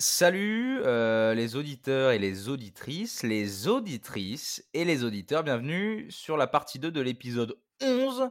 Salut 0.00 0.78
euh, 0.84 1.34
les 1.34 1.56
auditeurs 1.56 2.12
et 2.12 2.20
les 2.20 2.48
auditrices, 2.48 3.24
les 3.24 3.66
auditrices 3.66 4.64
et 4.72 4.84
les 4.84 5.02
auditeurs, 5.02 5.42
bienvenue 5.42 6.08
sur 6.08 6.36
la 6.36 6.46
partie 6.46 6.78
2 6.78 6.92
de 6.92 7.00
l'épisode 7.00 7.58
11 7.82 8.30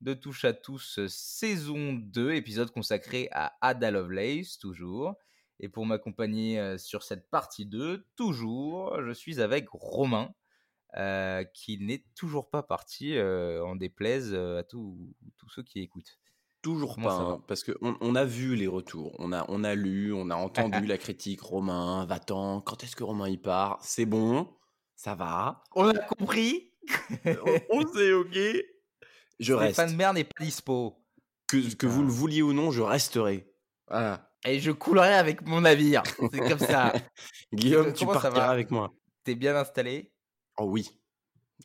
de 0.00 0.14
Touche 0.14 0.44
à 0.44 0.52
tous 0.52 1.04
saison 1.08 1.94
2, 1.94 2.34
épisode 2.34 2.70
consacré 2.70 3.28
à 3.32 3.58
Ada 3.62 3.90
Lovelace 3.90 4.58
toujours. 4.58 5.16
Et 5.58 5.68
pour 5.68 5.86
m'accompagner 5.86 6.60
euh, 6.60 6.78
sur 6.78 7.02
cette 7.02 7.28
partie 7.28 7.66
2, 7.66 8.06
toujours, 8.14 9.02
je 9.02 9.10
suis 9.10 9.40
avec 9.40 9.68
Romain, 9.70 10.32
euh, 10.98 11.42
qui 11.52 11.78
n'est 11.78 12.04
toujours 12.14 12.48
pas 12.48 12.62
parti 12.62 13.20
en 13.20 13.74
déplaise 13.74 14.32
à 14.34 14.62
tous 14.62 15.12
ceux 15.48 15.64
qui 15.64 15.80
écoutent. 15.80 16.16
Toujours 16.62 16.96
pas, 16.96 17.14
hein, 17.14 17.42
parce 17.46 17.62
qu'on 17.62 17.96
on 18.00 18.14
a 18.16 18.24
vu 18.24 18.56
les 18.56 18.66
retours, 18.66 19.14
on 19.20 19.32
a, 19.32 19.44
on 19.48 19.62
a 19.62 19.76
lu, 19.76 20.12
on 20.12 20.28
a 20.28 20.34
entendu 20.34 20.86
la 20.86 20.98
critique. 20.98 21.40
Romain, 21.40 22.04
va-t'en, 22.06 22.60
quand 22.60 22.82
est-ce 22.82 22.96
que 22.96 23.04
Romain 23.04 23.28
y 23.28 23.36
part? 23.36 23.78
C'est 23.80 24.06
bon, 24.06 24.48
ça 24.96 25.14
va. 25.14 25.62
On 25.76 25.88
a 25.88 25.98
compris? 25.98 26.72
on, 27.70 27.86
sait, 27.94 28.12
ok. 28.12 28.38
Je 29.38 29.52
reste. 29.52 29.74
Stéphane 29.74 29.94
Mer 29.94 30.14
n'est 30.14 30.24
pas 30.24 30.44
dispo. 30.44 31.04
Que, 31.46 31.74
que 31.76 31.86
vous 31.86 32.02
le 32.02 32.08
vouliez 32.08 32.42
ou 32.42 32.52
non, 32.52 32.72
je 32.72 32.82
resterai. 32.82 33.54
Voilà. 33.86 34.28
Et 34.44 34.58
je 34.58 34.72
coulerai 34.72 35.14
avec 35.14 35.46
mon 35.46 35.60
navire. 35.60 36.02
C'est 36.32 36.40
comme 36.40 36.58
ça. 36.58 36.92
Guillaume, 37.52 37.92
tu 37.92 38.04
partiras 38.04 38.48
avec 38.48 38.70
moi. 38.72 38.92
T'es 39.22 39.36
bien 39.36 39.54
installé? 39.54 40.12
Oh 40.58 40.64
oui. 40.64 40.90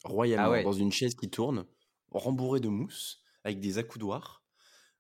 Royalement, 0.04 0.54
ah 0.54 0.64
dans 0.64 0.72
une 0.72 0.92
chaise 0.92 1.16
qui 1.16 1.30
tourne, 1.30 1.66
rembourrée 2.12 2.60
de 2.60 2.68
mousse, 2.68 3.23
avec 3.44 3.60
des 3.60 3.78
accoudoirs 3.78 4.43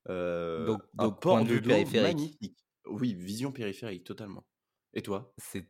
euh, 0.09 0.65
donc, 0.65 0.81
donc 0.93 1.21
point 1.21 1.43
de 1.43 1.49
vue 1.49 1.61
périphérique. 1.61 2.37
Oui, 2.85 3.13
vision 3.13 3.51
périphérique, 3.51 4.03
totalement. 4.03 4.45
Et 4.93 5.01
toi? 5.01 5.33
C'est, 5.37 5.65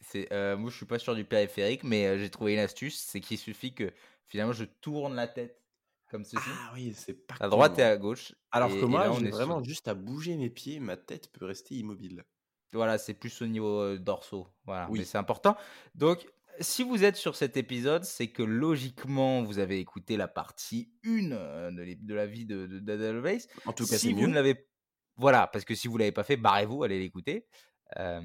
c'est, 0.00 0.32
euh, 0.32 0.56
Moi, 0.56 0.70
je 0.70 0.76
suis 0.76 0.86
pas 0.86 0.98
sûr 0.98 1.14
du 1.14 1.24
périphérique, 1.24 1.84
mais 1.84 2.06
euh, 2.06 2.18
j'ai 2.18 2.28
trouvé 2.28 2.54
une 2.54 2.58
astuce 2.58 2.98
c'est 2.98 3.20
qu'il 3.20 3.38
suffit 3.38 3.74
que 3.74 3.92
finalement 4.26 4.52
je 4.52 4.64
tourne 4.64 5.14
la 5.14 5.28
tête 5.28 5.62
comme 6.10 6.24
ceci. 6.24 6.36
Ah 6.46 6.72
oui, 6.74 6.92
c'est 6.94 7.26
pas. 7.26 7.36
À 7.40 7.48
droite 7.48 7.78
et 7.78 7.82
à 7.82 7.96
gauche. 7.96 8.34
Alors 8.50 8.70
que 8.70 8.84
moi, 8.84 9.10
j'ai 9.18 9.30
vraiment 9.30 9.62
juste 9.62 9.88
à 9.88 9.94
bouger 9.94 10.36
mes 10.36 10.50
pieds, 10.50 10.78
ma 10.80 10.96
tête 10.96 11.30
peut 11.32 11.46
rester 11.46 11.74
immobile. 11.76 12.24
Voilà, 12.72 12.98
c'est 12.98 13.14
plus 13.14 13.40
au 13.40 13.46
niveau 13.46 13.96
dorsaux. 13.96 14.48
Voilà, 14.66 14.88
oui. 14.90 14.98
mais 14.98 15.04
c'est 15.04 15.18
important. 15.18 15.56
Donc, 15.94 16.28
si 16.60 16.82
vous 16.82 17.04
êtes 17.04 17.16
sur 17.16 17.36
cet 17.36 17.56
épisode, 17.56 18.04
c'est 18.04 18.28
que 18.28 18.42
logiquement, 18.42 19.42
vous 19.42 19.58
avez 19.58 19.78
écouté 19.78 20.16
la 20.16 20.28
partie 20.28 20.90
1 21.04 21.32
euh, 21.32 21.70
de, 21.70 22.14
la 22.14 22.26
vie 22.26 22.46
de, 22.46 22.66
de 22.66 23.38
En 23.66 23.72
tout 23.72 23.86
cas, 23.86 23.98
si 23.98 24.12
vous 24.12 24.26
ne 24.26 24.34
l'avez 24.34 24.66
voilà, 25.18 25.46
parce 25.46 25.64
que 25.64 25.74
si 25.74 25.88
vous 25.88 25.96
l'avez 25.96 26.12
pas 26.12 26.24
fait, 26.24 26.36
barrez-vous, 26.36 26.82
allez 26.82 26.98
l'écouter. 26.98 27.46
Euh, 27.98 28.20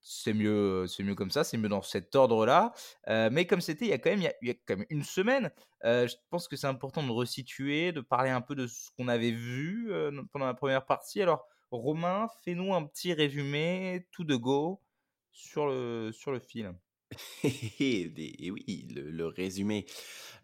c'est 0.00 0.32
mieux, 0.32 0.86
c'est 0.88 1.04
mieux 1.04 1.14
comme 1.14 1.30
ça, 1.30 1.44
c'est 1.44 1.56
mieux 1.56 1.68
dans 1.68 1.82
cet 1.82 2.16
ordre-là. 2.16 2.72
Euh, 3.08 3.28
mais 3.30 3.46
comme 3.46 3.60
c'était 3.60 3.84
il 3.84 3.90
y 3.90 3.92
a 3.92 3.98
quand 3.98 4.10
même, 4.10 4.28
il 4.40 4.48
y 4.48 4.50
a, 4.50 4.54
quand 4.66 4.76
même 4.76 4.86
une 4.90 5.04
semaine, 5.04 5.52
je 5.84 6.14
pense 6.30 6.48
que 6.48 6.56
c'est 6.56 6.66
important 6.66 7.02
de 7.04 7.12
resituer, 7.12 7.92
de 7.92 8.00
parler 8.00 8.30
un 8.30 8.40
peu 8.40 8.56
de 8.56 8.66
ce 8.66 8.90
qu'on 8.96 9.06
avait 9.06 9.30
vu 9.30 9.92
pendant 10.32 10.46
la 10.46 10.54
première 10.54 10.84
partie. 10.84 11.22
Alors, 11.22 11.46
Romain, 11.70 12.26
fais-nous 12.44 12.74
un 12.74 12.84
petit 12.84 13.12
résumé, 13.12 14.08
tout 14.10 14.24
de 14.24 14.34
go, 14.34 14.80
sur 15.30 15.66
le 15.66 16.10
sur 16.12 16.32
le 16.32 16.40
film. 16.40 16.76
et 17.44 18.50
oui, 18.50 18.86
le, 18.94 19.26
résumé. 19.26 19.86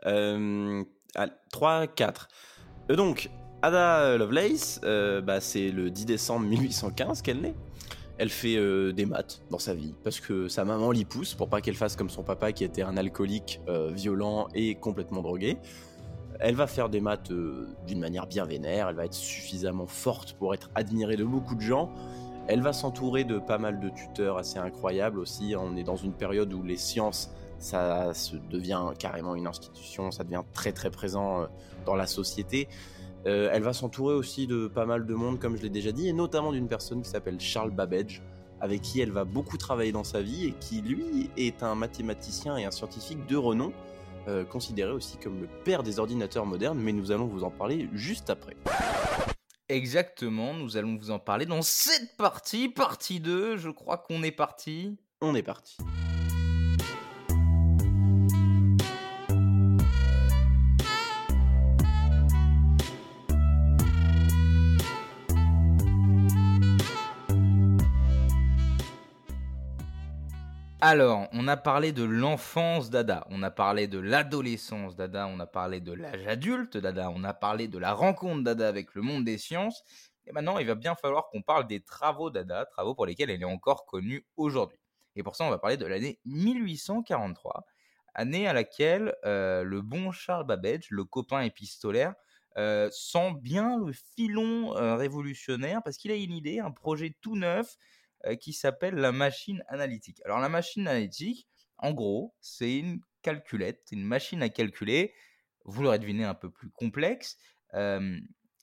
Euh, 0.07 0.85
3, 1.51 1.87
4. 1.87 2.29
Euh, 2.91 2.97
donc, 2.97 3.31
Ada 3.63 4.17
Lovelace, 4.17 4.81
euh, 4.85 5.21
bah, 5.21 5.41
c'est 5.41 5.71
le 5.71 5.91
10 5.91 6.07
décembre 6.07 6.47
1815 6.47 7.23
qu'elle 7.23 7.41
naît. 7.41 7.55
Elle 8.19 8.31
fait 8.31 8.57
euh, 8.57 8.93
des 8.93 9.07
maths 9.07 9.43
dans 9.51 9.61
sa 9.61 9.75
vie 9.75 9.95
parce 10.03 10.19
que 10.19 10.49
sa 10.49 10.65
maman 10.65 10.91
l'y 10.91 11.05
pousse 11.05 11.35
pour 11.35 11.49
pas 11.49 11.61
qu'elle 11.61 11.77
fasse 11.77 11.95
comme 11.95 12.11
son 12.11 12.25
papa 12.25 12.53
qui 12.53 12.65
était 12.65 12.83
un 12.83 12.97
alcoolique 12.97 13.61
violent 13.93 14.49
et 14.55 14.75
complètement 14.75 15.23
drogué. 15.23 15.57
Elle 16.41 16.57
va 16.57 16.67
faire 16.67 16.89
des 16.89 17.01
maths 17.01 17.33
d'une 17.87 18.01
manière 18.01 18.27
bien 18.27 18.45
vénère, 18.45 18.89
elle 18.89 18.97
va 18.97 19.05
être 19.05 19.15
suffisamment 19.15 19.87
forte 19.87 20.35
pour 20.35 20.55
être 20.55 20.71
admirée 20.75 21.17
de 21.17 21.25
beaucoup 21.25 21.55
de 21.55 21.61
gens 21.61 21.93
elle 22.49 22.63
va 22.63 22.73
s'entourer 22.73 23.25
de 23.25 23.39
pas 23.39 23.59
mal 23.59 23.79
de 23.79 23.91
tuteurs 23.91 24.39
assez 24.39 24.59
incroyables 24.59 25.21
aussi. 25.21 25.55
On 25.57 25.77
est 25.77 25.85
dans 25.85 25.97
une 25.97 26.15
période 26.15 26.53
où 26.53 26.63
les 26.63 26.79
sciences, 26.79 27.31
ça 27.59 28.15
se 28.15 28.37
devient 28.37 28.83
carrément 28.99 29.35
une 29.35 29.47
institution, 29.47 30.11
ça 30.11 30.25
devient 30.25 30.43
très 30.55 30.73
très 30.73 30.91
présent 30.91 31.43
euh, 31.43 31.47
dans 31.85 31.95
la 31.95 32.07
société. 32.07 32.69
Euh, 33.27 33.51
elle 33.53 33.63
va 33.63 33.75
s'entourer 33.75 34.15
aussi 34.15 34.47
de 34.47 34.67
pas 34.67 34.87
mal 34.87 35.05
de 35.05 35.15
monde, 35.15 35.39
comme 35.39 35.57
je 35.57 35.63
l'ai 35.63 35.69
déjà 35.69 35.93
dit, 35.93 36.09
et 36.09 36.15
notamment 36.15 36.53
d'une 36.53 36.69
personne 36.69 37.03
qui 37.03 37.11
s'appelle 37.11 37.39
Charles 37.39 37.71
Babbage, 37.71 38.23
avec 38.61 38.81
qui 38.81 39.01
elle 39.01 39.13
va 39.13 39.25
beaucoup 39.25 39.59
travailler 39.59 39.93
dans 39.93 40.05
sa 40.05 40.23
vie 40.23 40.47
et 40.47 40.53
qui, 40.53 40.81
lui, 40.81 41.31
est 41.37 41.63
un 41.63 41.75
mathématicien 41.75 42.57
et 42.57 42.65
un 42.65 42.71
scientifique 42.71 43.27
de 43.27 43.37
renom, 43.37 43.73
euh, 44.27 44.45
considéré 44.45 44.93
aussi 44.93 45.19
comme 45.19 45.41
le 45.41 45.49
père 45.65 45.83
des 45.83 45.99
ordinateurs 45.99 46.47
modernes, 46.47 46.79
mais 46.81 46.93
nous 46.93 47.13
allons 47.13 47.27
vous 47.27 47.45
en 47.45 47.51
parler 47.51 47.91
juste 47.93 48.31
après. 48.31 48.57
Exactement, 49.71 50.55
nous 50.55 50.79
allons 50.79 50.97
vous 50.97 51.11
en 51.11 51.19
parler 51.19 51.45
dans 51.45 51.61
cette 51.61 52.17
partie, 52.17 52.71
partie 52.71 53.21
2, 53.21 53.59
je 53.59 53.69
crois 53.69 53.99
qu'on 53.99 54.23
est 54.23 54.33
parti. 54.33 54.97
On 55.21 55.35
est 55.35 55.43
parti. 55.43 55.77
Alors, 70.81 71.27
on 71.33 71.49
a 71.49 71.57
parlé 71.57 71.91
de 71.91 72.05
l'enfance 72.05 72.89
d'Ada, 72.89 73.27
on 73.31 73.43
a 73.43 73.51
parlé 73.51 73.89
de 73.89 73.99
l'adolescence 73.99 74.95
d'Ada, 74.95 75.27
on 75.27 75.41
a 75.41 75.47
parlé 75.47 75.81
de 75.81 75.93
l'âge 75.93 76.25
adulte 76.29 76.77
d'Ada, 76.77 77.11
on 77.11 77.25
a 77.25 77.35
parlé 77.35 77.67
de 77.67 77.79
la 77.79 77.93
rencontre 77.93 78.45
d'Ada 78.45 78.69
avec 78.69 78.95
le 78.95 79.03
monde 79.03 79.25
des 79.25 79.39
sciences. 79.39 79.83
Et 80.29 80.31
maintenant, 80.31 80.59
il 80.59 80.69
va 80.69 80.77
bien 80.77 80.95
falloir 80.95 81.31
qu'on 81.31 81.43
parle 81.43 81.67
des 81.67 81.81
travaux 81.81 82.31
d'Ada, 82.31 82.65
travaux 82.65 82.95
pour 82.95 83.07
lesquels 83.07 83.29
elle 83.29 83.43
est 83.43 83.45
encore 83.45 83.87
connue 83.87 84.25
aujourd'hui. 84.37 84.79
Et 85.17 85.25
pour 85.25 85.35
ça, 85.35 85.43
on 85.43 85.51
va 85.51 85.59
parler 85.59 85.77
de 85.77 85.87
l'année 85.87 86.21
1843, 86.27 87.67
année 88.15 88.47
à 88.47 88.53
laquelle 88.53 89.17
euh, 89.25 89.65
le 89.65 89.83
bon 89.83 90.13
Charles 90.13 90.47
Babbage, 90.47 90.91
le 90.91 91.05
copain 91.05 91.41
épistolaire, 91.41 92.15
euh, 92.57 92.89
sent 92.93 93.35
bien 93.41 93.79
le 93.85 93.93
filon 94.15 94.77
euh, 94.77 94.95
révolutionnaire 94.95 95.83
parce 95.83 95.97
qu'il 95.97 96.13
a 96.13 96.15
une 96.15 96.33
idée, 96.33 96.61
un 96.61 96.71
projet 96.71 97.17
tout 97.21 97.35
neuf 97.35 97.77
qui 98.41 98.53
s'appelle 98.53 98.95
la 98.95 99.13
machine 99.13 99.63
analytique. 99.69 100.21
Alors 100.25 100.39
la 100.41 100.49
machine 100.49 100.87
analytique, 100.89 101.49
en 101.79 101.93
gros, 101.93 102.35
c'est 102.41 102.79
une 102.79 103.01
calculette, 103.23 103.87
une 103.93 104.05
machine 104.05 104.43
à 104.43 104.49
calculer. 104.49 105.15
Vous 105.65 105.83
l'aurez 105.83 105.99
deviné 105.99 106.25
un 106.25 106.35
peu 106.35 106.51
plus 106.51 106.71
complexe. 106.71 107.37
Euh, 107.75 108.19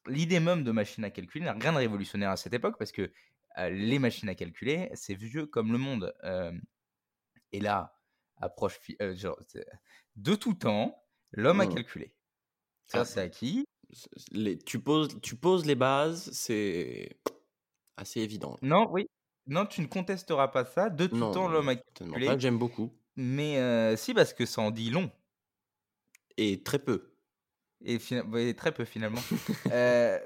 l'idée 0.08 0.40
même 0.40 0.64
de 0.64 0.72
machine 0.72 1.04
à 1.04 1.10
calculer 1.10 1.46
n'a 1.46 1.54
rien 1.54 1.72
de 1.72 1.78
révolutionnaire 1.78 2.32
à 2.32 2.38
cette 2.38 2.54
époque 2.54 2.76
parce 2.78 2.92
que 2.92 3.12
euh, 3.58 3.70
les 3.70 4.00
machines 4.00 4.30
à 4.30 4.36
calculer, 4.36 4.90
c'est 4.94 5.14
vieux 5.16 5.46
comme 5.46 5.72
le 5.72 5.78
monde. 5.78 6.14
et 7.52 7.60
là, 7.60 7.96
approche 8.38 8.80
de 10.16 10.36
tout 10.36 10.54
temps, 10.54 11.02
l'homme 11.32 11.62
a 11.62 11.66
mmh. 11.66 11.74
calculé. 11.74 12.14
Ça, 12.88 13.02
ah. 13.02 13.06
c'est 13.06 13.22
acquis. 13.22 13.66
Les, 14.32 14.58
tu, 14.58 14.80
poses, 14.80 15.20
tu 15.22 15.36
poses 15.36 15.66
les 15.66 15.76
bases, 15.76 16.32
c'est 16.32 17.18
assez 17.98 18.22
évident. 18.22 18.58
Non, 18.62 18.88
oui, 18.92 19.08
non, 19.48 19.66
tu 19.66 19.82
ne 19.82 19.88
contesteras 19.88 20.48
pas 20.48 20.66
ça. 20.66 20.90
De 20.90 21.08
tout 21.08 21.20
temps, 21.32 21.48
l'homme 21.48 21.70
a 21.70 21.76
calculé. 21.76 22.26
pas 22.26 22.36
que 22.36 22.42
j'aime 22.42 22.58
beaucoup. 22.58 22.92
Mais 23.16 23.58
euh, 23.60 23.96
si, 23.96 24.14
parce 24.14 24.34
que 24.34 24.46
ça 24.46 24.62
en 24.62 24.72
dit 24.72 24.90
long. 24.90 25.12
Et 26.38 26.64
très 26.64 26.80
peu. 26.80 27.12
Et, 27.84 28.00
très 28.56 28.72
peu 28.74 28.86
finalement. 28.86 29.22
euh, 29.72 30.20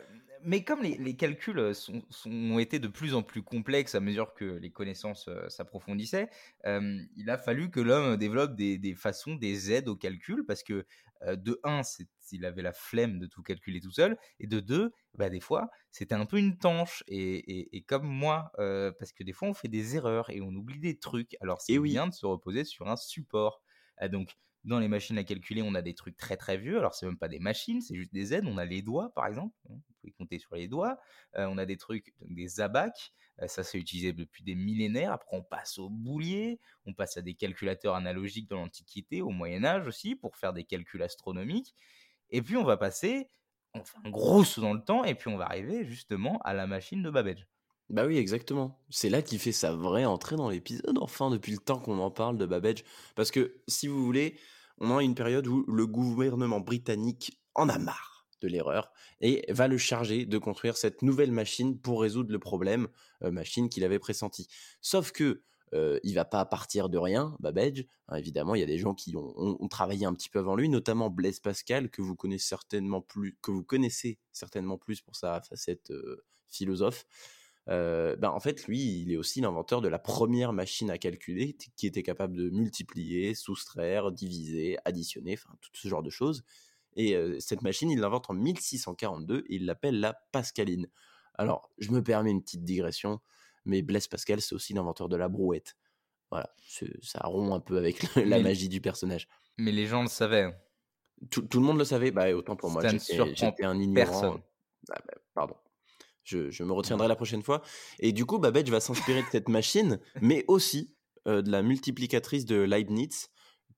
mais 0.43 0.63
comme 0.63 0.81
les, 0.81 1.15
calculs 1.15 1.59
euh, 1.59 1.73
sont, 1.73 2.01
ont 2.25 2.59
été 2.59 2.79
de 2.79 2.87
plus 2.87 3.13
en 3.13 3.23
plus 3.23 3.43
complexes 3.43 3.95
à 3.95 3.99
mesure 3.99 4.33
que 4.33 4.45
les 4.45 4.71
connaissances 4.71 5.27
euh, 5.27 5.47
s'approfondissaient, 5.49 6.29
euh, 6.65 6.99
il 7.15 7.29
a 7.29 7.37
fallu 7.37 7.69
que 7.69 7.79
l'homme 7.79 8.17
développe 8.17 8.55
des, 8.55 8.95
façons, 8.95 9.35
des 9.35 9.71
aides 9.71 9.87
au 9.87 9.95
calcul, 9.95 10.45
parce 10.45 10.63
que 10.63 10.85
de 11.27 11.59
un, 11.65 11.81
il 12.31 12.45
avait 12.45 12.61
la 12.61 12.71
flemme 12.71 13.19
de 13.19 13.25
tout 13.25 13.43
calculer 13.43 13.81
tout 13.81 13.91
seul, 13.91 14.17
et 14.39 14.47
de 14.47 14.61
deux, 14.61 14.93
bah, 15.15 15.29
des 15.29 15.41
fois, 15.41 15.69
c'était 15.91 16.15
un 16.15 16.25
peu 16.25 16.37
une 16.37 16.57
tanche. 16.57 17.03
Et, 17.07 17.83
comme 17.87 18.07
moi, 18.07 18.51
parce 18.55 19.11
que 19.11 19.23
des 19.23 19.33
fois, 19.33 19.49
on 19.49 19.53
fait 19.53 19.67
des 19.67 19.97
erreurs 19.97 20.29
et 20.29 20.39
on 20.39 20.49
oublie 20.49 20.79
des 20.79 20.97
trucs. 20.97 21.35
Alors, 21.41 21.59
c'est 21.61 21.77
bien 21.79 22.07
de 22.07 22.13
se 22.13 22.25
reposer 22.25 22.63
sur 22.63 22.87
un 22.87 22.95
support. 22.95 23.61
donc, 24.09 24.33
dans 24.65 24.79
les 24.79 24.87
machines 24.87 25.17
à 25.17 25.23
calculer, 25.23 25.61
on 25.61 25.73
a 25.75 25.81
des 25.81 25.93
trucs 25.93 26.17
très 26.17 26.37
très 26.37 26.57
vieux. 26.57 26.77
Alors, 26.77 26.93
c'est 26.93 27.05
même 27.05 27.17
pas 27.17 27.27
des 27.27 27.39
machines, 27.39 27.81
c'est 27.81 27.95
juste 27.95 28.13
des 28.13 28.33
aides. 28.33 28.45
On 28.45 28.57
a 28.57 28.65
les 28.65 28.81
doigts, 28.81 29.13
par 29.13 29.25
exemple. 29.25 29.55
Vous 29.69 29.81
pouvez 30.01 30.13
compter 30.13 30.39
sur 30.39 30.55
les 30.55 30.67
doigts. 30.67 30.97
Euh, 31.35 31.47
on 31.49 31.57
a 31.57 31.65
des 31.65 31.77
trucs, 31.77 32.13
des 32.21 32.59
abacs. 32.59 33.13
Euh, 33.41 33.47
ça, 33.47 33.63
c'est 33.63 33.77
utilisé 33.77 34.11
depuis 34.13 34.43
des 34.43 34.55
millénaires. 34.55 35.13
Après, 35.13 35.35
on 35.35 35.43
passe 35.43 35.77
au 35.79 35.89
boulier. 35.89 36.59
On 36.85 36.93
passe 36.93 37.17
à 37.17 37.21
des 37.21 37.35
calculateurs 37.35 37.95
analogiques 37.95 38.49
dans 38.49 38.57
l'Antiquité, 38.57 39.21
au 39.21 39.29
Moyen-Âge 39.29 39.87
aussi, 39.87 40.15
pour 40.15 40.35
faire 40.35 40.53
des 40.53 40.65
calculs 40.65 41.03
astronomiques. 41.03 41.73
Et 42.29 42.41
puis, 42.41 42.57
on 42.57 42.63
va 42.63 42.77
passer, 42.77 43.29
un 43.73 44.09
gros 44.09 44.43
saut 44.43 44.61
dans 44.61 44.73
le 44.73 44.83
temps, 44.83 45.03
et 45.03 45.15
puis 45.15 45.29
on 45.29 45.37
va 45.37 45.45
arriver 45.45 45.85
justement 45.85 46.39
à 46.43 46.53
la 46.53 46.67
machine 46.67 47.03
de 47.03 47.09
Babbage. 47.09 47.47
Bah 47.89 48.05
oui, 48.05 48.17
exactement. 48.17 48.79
C'est 48.89 49.09
là 49.09 49.21
qu'il 49.21 49.39
fait 49.39 49.51
sa 49.51 49.75
vraie 49.75 50.05
entrée 50.05 50.35
dans 50.35 50.49
l'épisode, 50.49 50.97
enfin, 50.99 51.31
depuis 51.31 51.51
le 51.51 51.57
temps 51.57 51.79
qu'on 51.79 51.99
en 51.99 52.11
parle 52.11 52.37
de 52.37 52.45
Babbage. 52.45 52.83
Parce 53.15 53.31
que, 53.31 53.55
si 53.67 53.87
vous 53.87 54.05
voulez, 54.05 54.35
on 54.77 54.95
a 54.95 55.03
une 55.03 55.15
période 55.15 55.47
où 55.47 55.65
le 55.67 55.87
gouvernement 55.87 56.59
britannique 56.59 57.39
en 57.55 57.67
a 57.67 57.79
marre 57.79 58.27
de 58.41 58.47
l'erreur 58.47 58.91
et 59.21 59.43
va 59.49 59.67
le 59.67 59.77
charger 59.77 60.25
de 60.25 60.37
construire 60.37 60.77
cette 60.77 61.01
nouvelle 61.01 61.31
machine 61.31 61.77
pour 61.79 62.01
résoudre 62.01 62.31
le 62.31 62.39
problème, 62.39 62.87
euh, 63.23 63.31
machine 63.31 63.69
qu'il 63.69 63.83
avait 63.83 63.99
pressenti. 63.99 64.47
Sauf 64.81 65.11
que 65.11 65.43
euh, 65.73 65.99
il 66.03 66.15
va 66.15 66.25
pas 66.25 66.45
partir 66.45 66.89
de 66.89 66.97
rien, 66.97 67.35
Babbage. 67.39 67.85
Hein, 68.07 68.17
évidemment, 68.17 68.55
il 68.55 68.61
y 68.61 68.63
a 68.63 68.67
des 68.67 68.77
gens 68.77 68.93
qui 68.93 69.15
ont, 69.15 69.67
travaillé 69.67 70.05
un 70.05 70.13
petit 70.13 70.29
peu 70.29 70.39
avant 70.39 70.55
lui, 70.55 70.69
notamment 70.69 71.09
Blaise 71.09 71.39
Pascal, 71.39 71.89
que 71.89 72.01
vous 72.01 72.15
connaissez 72.15 72.47
certainement 72.47 73.01
plus, 73.01 73.37
que 73.41 73.51
vous 73.51 73.63
connaissez 73.63 74.19
certainement 74.31 74.77
plus 74.77 75.01
pour 75.01 75.15
sa 75.15 75.41
facette 75.41 75.91
euh, 75.91 76.23
philosophe. 76.47 77.05
Euh, 77.69 78.15
ben 78.15 78.29
en 78.29 78.39
fait, 78.39 78.65
lui, 78.67 79.01
il 79.01 79.11
est 79.11 79.17
aussi 79.17 79.41
l'inventeur 79.41 79.81
de 79.81 79.87
la 79.87 79.99
première 79.99 80.53
machine 80.53 80.89
à 80.89 80.97
calculer 80.97 81.55
qui 81.75 81.85
était 81.85 82.03
capable 82.03 82.35
de 82.35 82.49
multiplier, 82.49 83.35
soustraire, 83.35 84.11
diviser, 84.11 84.77
additionner, 84.85 85.33
enfin 85.33 85.55
tout 85.61 85.71
ce 85.73 85.87
genre 85.87 86.03
de 86.03 86.09
choses. 86.09 86.43
Et 86.95 87.15
cette 87.39 87.61
machine, 87.61 87.91
il 87.91 87.99
l'invente 87.99 88.29
en 88.29 88.33
1642 88.33 89.45
et 89.47 89.55
il 89.55 89.65
l'appelle 89.65 89.99
la 89.99 90.13
Pascaline. 90.31 90.87
Alors, 91.35 91.69
je 91.77 91.91
me 91.91 92.03
permets 92.03 92.31
une 92.31 92.41
petite 92.41 92.65
digression, 92.65 93.21
mais 93.63 93.81
Blaise 93.81 94.07
Pascal, 94.07 94.41
c'est 94.41 94.55
aussi 94.55 94.73
l'inventeur 94.73 95.07
de 95.07 95.15
la 95.15 95.29
brouette. 95.29 95.77
Voilà, 96.31 96.53
ça 97.01 97.19
rompt 97.23 97.53
un 97.53 97.59
peu 97.59 97.77
avec 97.77 98.03
la 98.15 98.39
magie 98.39 98.69
du 98.69 98.81
personnage. 98.81 99.27
Mais 99.57 99.71
les 99.71 99.87
gens 99.87 100.01
le 100.01 100.09
savaient. 100.09 100.43
Hein. 100.43 100.53
Tout, 101.29 101.47
le 101.53 101.59
monde 101.59 101.77
le 101.77 101.85
savait, 101.85 102.11
bah, 102.11 102.33
autant 102.35 102.55
pour 102.55 102.69
moi, 102.69 102.81
j'étais 102.87 103.63
un 103.63 103.79
ignorant. 103.79 104.39
Ah, 104.91 105.01
bah, 105.05 105.13
pardon. 105.33 105.55
Je, 106.29 106.63
me 106.63 106.73
retiendrai 106.73 107.07
la 107.07 107.15
prochaine 107.15 107.41
fois. 107.41 107.61
Et 107.99 108.11
du 108.11 108.25
coup, 108.25 108.39
Babbage 108.39 108.69
va 108.69 108.79
s'inspirer 108.79 109.21
de 109.21 109.27
cette 109.31 109.49
machine, 109.49 109.99
mais 110.21 110.45
aussi 110.47 110.95
de 111.25 111.51
la 111.51 111.61
multiplicatrice 111.61 112.45
de 112.45 112.55
Leibniz, 112.55 113.29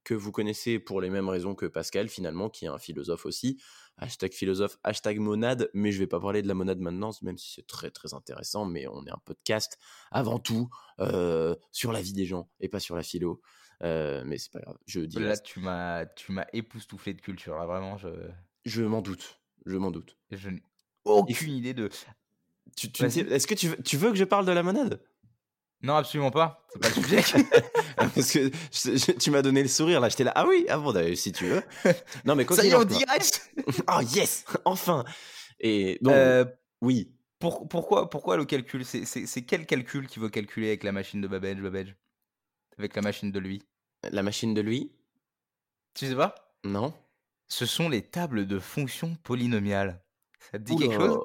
que 0.03 0.13
vous 0.13 0.31
connaissez 0.31 0.79
pour 0.79 1.01
les 1.01 1.09
mêmes 1.09 1.29
raisons 1.29 1.55
que 1.55 1.65
Pascal, 1.65 2.07
finalement, 2.07 2.49
qui 2.49 2.65
est 2.65 2.69
un 2.69 2.77
philosophe 2.77 3.25
aussi. 3.25 3.61
Hashtag 3.97 4.33
philosophe, 4.33 4.77
hashtag 4.83 5.19
monade, 5.19 5.69
mais 5.73 5.91
je 5.91 5.99
vais 5.99 6.07
pas 6.07 6.19
parler 6.19 6.41
de 6.41 6.47
la 6.47 6.53
monade 6.53 6.79
maintenant, 6.79 7.11
même 7.21 7.37
si 7.37 7.53
c'est 7.53 7.67
très 7.67 7.91
très 7.91 8.13
intéressant, 8.13 8.65
mais 8.65 8.87
on 8.87 9.05
est 9.05 9.11
un 9.11 9.21
podcast 9.25 9.77
avant 10.11 10.39
tout 10.39 10.69
sur 11.71 11.91
la 11.91 12.01
vie 12.01 12.13
des 12.13 12.25
gens 12.25 12.49
et 12.59 12.69
pas 12.69 12.79
sur 12.79 12.95
la 12.95 13.03
philo. 13.03 13.41
mais 13.81 14.37
c'est 14.37 14.51
pas 14.51 14.61
grave, 14.61 14.77
je 14.85 15.01
dis. 15.01 15.19
Là, 15.19 15.37
tu 15.37 15.59
m'as, 15.59 16.05
tu 16.05 16.31
m'as 16.31 16.45
époustouflé 16.53 17.13
de 17.13 17.21
culture, 17.21 17.55
là, 17.55 17.65
vraiment, 17.65 17.97
je. 17.97 18.09
Je 18.63 18.83
m'en 18.83 19.01
doute, 19.01 19.41
je 19.65 19.75
m'en 19.77 19.89
doute. 19.89 20.17
Je 20.29 20.49
n'ai 20.49 20.63
aucune 21.03 21.53
idée 21.53 21.73
de. 21.73 21.89
Est-ce 22.77 23.47
que 23.47 23.53
tu 23.53 23.69
veux, 23.69 23.77
tu 23.83 23.97
veux 23.97 24.09
que 24.11 24.17
je 24.17 24.23
parle 24.23 24.45
de 24.45 24.51
la 24.51 24.63
monade? 24.63 25.01
Non, 25.83 25.95
absolument 25.95 26.29
pas. 26.29 26.63
C'est 26.73 26.79
pas 26.79 26.87
le 26.89 26.93
sujet. 26.93 27.17
Parce 27.95 28.31
que 28.31 29.13
tu 29.13 29.31
m'as 29.31 29.41
donné 29.41 29.63
le 29.63 29.67
sourire 29.67 29.99
là. 29.99 30.09
J'étais 30.09 30.23
là. 30.23 30.31
Ah 30.35 30.45
oui, 30.47 30.65
ah 30.69 30.77
bon, 30.77 30.93
si 31.15 31.31
tu 31.31 31.45
veux. 31.45 31.63
Non, 32.25 32.35
mais 32.35 32.45
quoi 32.45 32.55
Ça 32.55 32.65
y 32.65 32.69
est, 32.69 32.75
on 32.75 32.85
Oh 33.87 34.01
yes, 34.13 34.45
enfin. 34.65 35.03
Et 35.59 35.97
donc, 36.01 36.13
euh, 36.13 36.45
oui. 36.81 37.11
pourquoi, 37.39 38.09
pourquoi 38.09 38.37
le 38.37 38.45
calcul? 38.45 38.85
C'est 38.85 39.41
quel 39.43 39.65
calcul 39.65 40.07
qui 40.07 40.19
veut 40.19 40.29
calculer 40.29 40.67
avec 40.67 40.83
la 40.83 40.91
machine 40.91 41.21
de 41.21 41.27
Babbage, 41.27 41.61
Babbage 41.61 41.95
Avec 42.77 42.95
la 42.95 43.01
machine 43.01 43.31
de 43.31 43.39
lui? 43.39 43.63
La 44.11 44.23
machine 44.23 44.53
de 44.53 44.61
lui? 44.61 44.91
Tu 45.95 46.07
sais 46.07 46.15
pas? 46.15 46.35
Non. 46.63 46.93
Ce 47.47 47.65
sont 47.65 47.89
les 47.89 48.01
tables 48.01 48.45
de 48.45 48.59
fonctions 48.59 49.17
polynomiales. 49.23 50.01
Ça 50.51 50.59
te 50.59 50.63
dit 50.63 50.75
quelque 50.75 50.95
chose? 50.95 51.23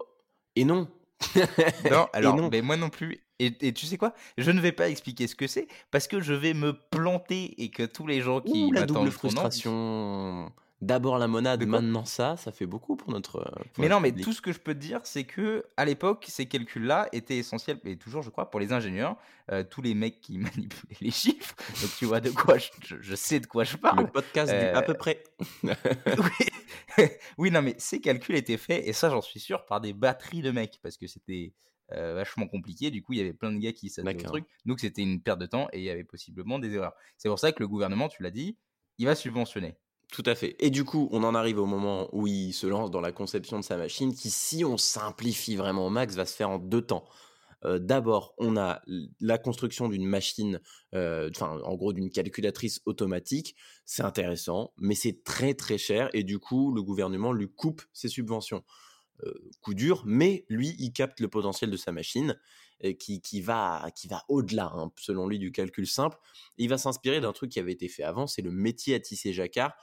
Et 0.57 0.65
non. 0.65 0.89
non, 1.91 2.09
alors, 2.13 2.51
mais 2.51 2.63
moi 2.63 2.77
non 2.77 2.91
plus. 2.91 3.19
Et, 3.39 3.73
tu 3.73 3.87
sais 3.87 3.99
quoi? 3.99 4.15
Je 4.39 4.51
ne 4.51 4.61
vais 4.61 4.73
pas 4.73 4.89
expliquer 4.89 5.27
ce 5.27 5.35
que 5.35 5.47
c'est 5.47 5.69
parce 5.91 6.09
que 6.09 6.21
je 6.21 6.33
vais 6.33 6.55
me 6.55 6.73
planter 6.73 7.63
et 7.63 7.71
que 7.71 7.83
tous 7.83 8.07
les 8.07 8.23
gens 8.23 8.41
qui 8.41 8.71
la 8.73 8.87
double 8.87 9.11
frustration. 9.11 10.51
D'abord 10.83 11.17
la 11.17 11.27
monade, 11.27 11.65
maintenant 11.65 12.05
ça, 12.05 12.37
ça 12.37 12.53
fait 12.53 12.67
beaucoup 12.67 12.97
pour 12.97 13.11
notre. 13.11 13.51
mais 13.79 13.89
non, 13.89 13.99
mais 13.99 14.13
tout 14.13 14.35
ce 14.35 14.43
que 14.43 14.53
je 14.53 14.59
peux 14.59 14.75
te 14.75 14.79
dire, 14.79 15.01
c'est 15.05 15.25
que 15.25 15.65
à 15.79 15.87
l'époque, 15.87 16.27
ces 16.29 16.45
calculs-là 16.45 17.09
étaient 17.13 17.39
essentiels, 17.39 17.81
et 17.85 17.97
toujours, 17.97 18.23
je 18.23 18.29
crois, 18.29 18.51
pour 18.51 18.61
les 18.61 18.75
ingénieurs, 18.75 19.17
euh, 19.51 19.65
tous 19.65 19.81
les 19.81 19.95
mecs 19.95 20.21
qui 20.21 20.37
manipulaient 20.39 20.99
les 21.01 21.11
chiffres. 21.11 21.55
Donc 21.81 21.91
tu 21.99 22.05
vois 22.05 22.21
de 22.21 22.29
quoi 22.29 22.57
je, 22.59 23.15
sais 23.15 23.41
de 23.41 23.47
quoi 23.47 23.65
je 23.65 23.79
parle. 23.79 24.01
Le 24.01 24.07
podcast 24.07 24.53
à 24.53 24.83
peu 24.83 24.93
près. 24.93 25.25
oui. 25.65 26.47
oui, 27.39 27.51
non, 27.51 27.63
mais 27.63 27.75
ces 27.79 28.01
calculs 28.01 28.37
étaient 28.37 28.57
faits, 28.57 28.87
et 28.87 28.93
ça, 28.93 29.11
j'en 29.11 29.23
suis 29.23 29.41
sûr, 29.41 29.65
par 29.67 29.81
des 29.81 29.93
batteries 29.93 30.43
de 30.43 30.51
mecs, 30.51 30.79
parce 30.83 30.97
que 30.97 31.07
c'était 31.07 31.53
euh, 31.93 32.15
vachement 32.15 32.49
compliqué. 32.49 32.91
Du 32.91 33.03
coup, 33.03 33.13
il 33.13 33.19
y 33.19 33.23
avait 33.23 33.33
plein 33.33 33.53
de 33.53 33.59
gars 33.59 33.73
qui 33.73 33.91
savaient 33.91 34.13
le 34.13 34.23
truc. 34.23 34.45
Donc, 34.65 34.81
c'était 34.81 35.03
une 35.03 35.23
perte 35.23 35.39
de 35.39 35.47
temps 35.47 35.69
et 35.73 35.79
il 35.79 35.85
y 35.85 35.91
avait 35.91 36.05
possiblement 36.05 36.59
des 36.59 36.75
erreurs. 36.75 36.95
C'est 37.17 37.29
pour 37.29 37.39
ça 37.39 37.53
que 37.53 37.61
le 37.61 37.69
gouvernement, 37.69 38.09
tu 38.09 38.23
l'as 38.23 38.31
dit, 38.31 38.59
il 38.99 39.07
va 39.07 39.15
subventionner. 39.15 39.77
Tout 40.13 40.23
à 40.27 40.35
fait. 40.35 40.57
Et 40.61 40.71
du 40.71 40.85
coup, 40.85 41.09
on 41.13 41.25
en 41.25 41.35
arrive 41.35 41.59
au 41.59 41.67
moment 41.67 42.09
où 42.13 42.27
il 42.27 42.53
se 42.53 42.67
lance 42.67 42.91
dans 42.91 43.01
la 43.01 43.13
conception 43.13 43.59
de 43.59 43.65
sa 43.65 43.77
machine 43.77 44.15
qui, 44.15 44.31
si 44.31 44.65
on 44.65 44.77
simplifie 44.77 45.57
vraiment 45.57 45.87
au 45.87 45.91
max, 45.91 46.15
va 46.15 46.27
se 46.27 46.35
faire 46.35 46.51
en 46.51 46.59
deux 46.59 46.83
temps. 46.83 47.05
D'abord, 47.67 48.35
on 48.39 48.57
a 48.57 48.83
la 49.21 49.39
construction 49.39 49.89
d'une 49.89 50.07
machine, 50.07 50.61
en 50.93 51.75
gros, 51.75 51.93
d'une 51.93 52.11
calculatrice 52.11 52.81
automatique. 52.87 53.57
C'est 53.85 54.03
intéressant, 54.03 54.73
mais 54.79 54.95
c'est 54.95 55.25
très 55.25 55.55
très 55.55 55.79
cher 55.79 56.09
et 56.13 56.23
du 56.23 56.39
coup, 56.39 56.73
le 56.73 56.83
gouvernement 56.83 57.33
lui 57.33 57.49
coupe 57.49 57.83
ses 57.93 58.09
subventions. 58.09 58.65
Coup 59.63 59.75
dur, 59.75 60.03
mais 60.05 60.45
lui, 60.49 60.77
il 60.79 60.93
capte 60.93 61.21
le 61.21 61.29
potentiel 61.29 61.71
de 61.71 61.77
sa 61.77 61.91
machine 61.91 62.39
qui, 62.99 63.41
va, 63.41 63.91
au-delà, 64.29 64.71
hein, 64.75 64.93
selon 64.97 65.27
lui, 65.27 65.39
du 65.39 65.51
calcul 65.51 65.87
simple. 65.87 66.19
Il 66.59 66.69
va 66.69 66.77
s'inspirer 66.79 67.21
d'un 67.21 67.33
truc 67.33 67.51
qui 67.51 67.59
avait 67.59 67.73
été 67.73 67.89
fait 67.89 68.03
avant, 68.03 68.27
c'est 68.27 68.43
le 68.43 68.51
métier 68.51 68.95
à 68.95 69.01
tisser 69.01 69.33
jacquard. 69.33 69.75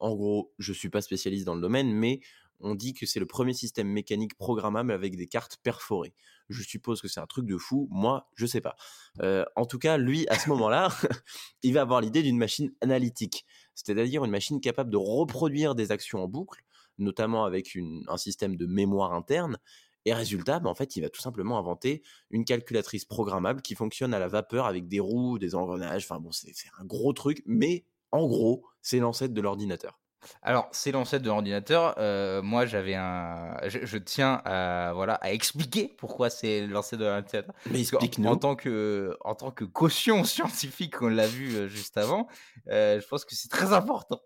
En 0.00 0.14
gros, 0.16 0.52
je 0.58 0.72
suis 0.72 0.88
pas 0.88 1.02
spécialiste 1.02 1.46
dans 1.46 1.54
le 1.54 1.60
domaine, 1.60 1.92
mais 1.92 2.20
on 2.58 2.74
dit 2.74 2.92
que 2.92 3.06
c'est 3.06 3.20
le 3.20 3.26
premier 3.26 3.54
système 3.54 3.88
mécanique 3.88 4.36
programmable 4.36 4.92
avec 4.92 5.16
des 5.16 5.28
cartes 5.28 5.58
perforées. 5.62 6.14
Je 6.50 6.62
suppose 6.62 7.00
que 7.00 7.08
c'est 7.08 7.20
un 7.20 7.26
truc 7.26 7.46
de 7.46 7.56
fou. 7.56 7.88
Moi, 7.90 8.28
je 8.34 8.44
sais 8.44 8.60
pas. 8.60 8.76
Euh, 9.22 9.44
en 9.56 9.64
tout 9.64 9.78
cas, 9.78 9.96
lui, 9.96 10.28
à 10.28 10.38
ce 10.38 10.48
moment-là, 10.50 10.88
il 11.62 11.72
va 11.72 11.82
avoir 11.82 12.00
l'idée 12.00 12.22
d'une 12.22 12.36
machine 12.36 12.72
analytique, 12.80 13.46
c'est-à-dire 13.74 14.24
une 14.24 14.30
machine 14.30 14.60
capable 14.60 14.90
de 14.90 14.96
reproduire 14.96 15.74
des 15.74 15.92
actions 15.92 16.22
en 16.22 16.28
boucle, 16.28 16.62
notamment 16.98 17.44
avec 17.44 17.76
un 18.08 18.16
système 18.16 18.56
de 18.56 18.66
mémoire 18.66 19.14
interne. 19.14 19.58
Et 20.06 20.14
résultat, 20.14 20.60
bah, 20.60 20.70
en 20.70 20.74
fait, 20.74 20.96
il 20.96 21.02
va 21.02 21.10
tout 21.10 21.20
simplement 21.20 21.58
inventer 21.58 22.02
une 22.30 22.44
calculatrice 22.44 23.04
programmable 23.04 23.62
qui 23.62 23.74
fonctionne 23.74 24.14
à 24.14 24.18
la 24.18 24.28
vapeur 24.28 24.66
avec 24.66 24.88
des 24.88 25.00
roues, 25.00 25.38
des 25.38 25.54
engrenages. 25.54 26.04
Enfin 26.04 26.20
bon, 26.20 26.32
c'est 26.32 26.52
un 26.78 26.84
gros 26.84 27.12
truc, 27.12 27.42
mais 27.46 27.84
en 28.10 28.26
gros, 28.26 28.64
c'est 28.82 28.98
l'ancêtre 28.98 29.34
de 29.34 29.40
l'ordinateur. 29.40 30.00
Alors, 30.42 30.68
c'est 30.72 30.92
l'ancêtre 30.92 31.22
de 31.22 31.28
l'ordinateur. 31.28 31.94
Euh, 31.98 32.42
moi, 32.42 32.66
j'avais 32.66 32.94
un. 32.94 33.56
Je, 33.66 33.98
tiens 33.98 34.40
à, 34.44 34.92
voilà, 34.94 35.14
à 35.14 35.32
expliquer 35.32 35.94
pourquoi 35.98 36.30
c'est 36.30 36.66
l'ancêtre 36.66 37.00
de 37.00 37.06
l'ordinateur. 37.06 37.44
Mais 37.70 37.80
explique-nous. 37.80 38.28
En, 38.28 38.36
tant 38.36 38.56
que, 38.56 39.16
en 39.20 39.34
tant 39.34 39.50
que 39.50 39.64
caution 39.64 40.24
scientifique, 40.24 41.00
on 41.02 41.08
l'a 41.08 41.26
vu 41.26 41.54
euh, 41.54 41.68
juste 41.68 41.96
avant, 41.96 42.28
euh, 42.68 43.00
je 43.00 43.06
pense 43.06 43.24
que 43.24 43.34
c'est 43.34 43.48
très 43.48 43.72
important. 43.72 44.20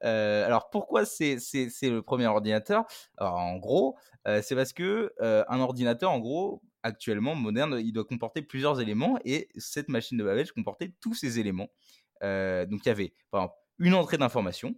alors, 0.00 0.70
pourquoi 0.70 1.04
c'est 1.04 1.36
le 1.82 2.00
premier 2.00 2.26
ordinateur? 2.26 2.84
Alors, 3.18 3.36
En 3.36 3.56
gros, 3.56 3.96
c'est 4.42 4.54
parce 4.54 4.72
que 4.72 5.12
un 5.20 5.60
ordinateur, 5.60 6.10
en 6.10 6.18
gros, 6.18 6.62
actuellement, 6.82 7.34
moderne, 7.34 7.80
il 7.82 7.92
doit 7.92 8.04
comporter 8.04 8.42
plusieurs 8.42 8.80
éléments 8.80 9.18
et 9.24 9.48
cette 9.56 9.88
machine 9.88 10.18
de 10.18 10.24
Babbage 10.24 10.52
comportait 10.52 10.92
tous 11.00 11.14
ces 11.14 11.38
éléments. 11.38 11.68
donc, 12.20 12.80
il 12.84 12.86
y 12.86 12.90
avait, 12.90 13.14
par 13.30 13.42
exemple, 13.42 13.58
une 13.78 13.94
entrée 13.94 14.18
d'information 14.18 14.74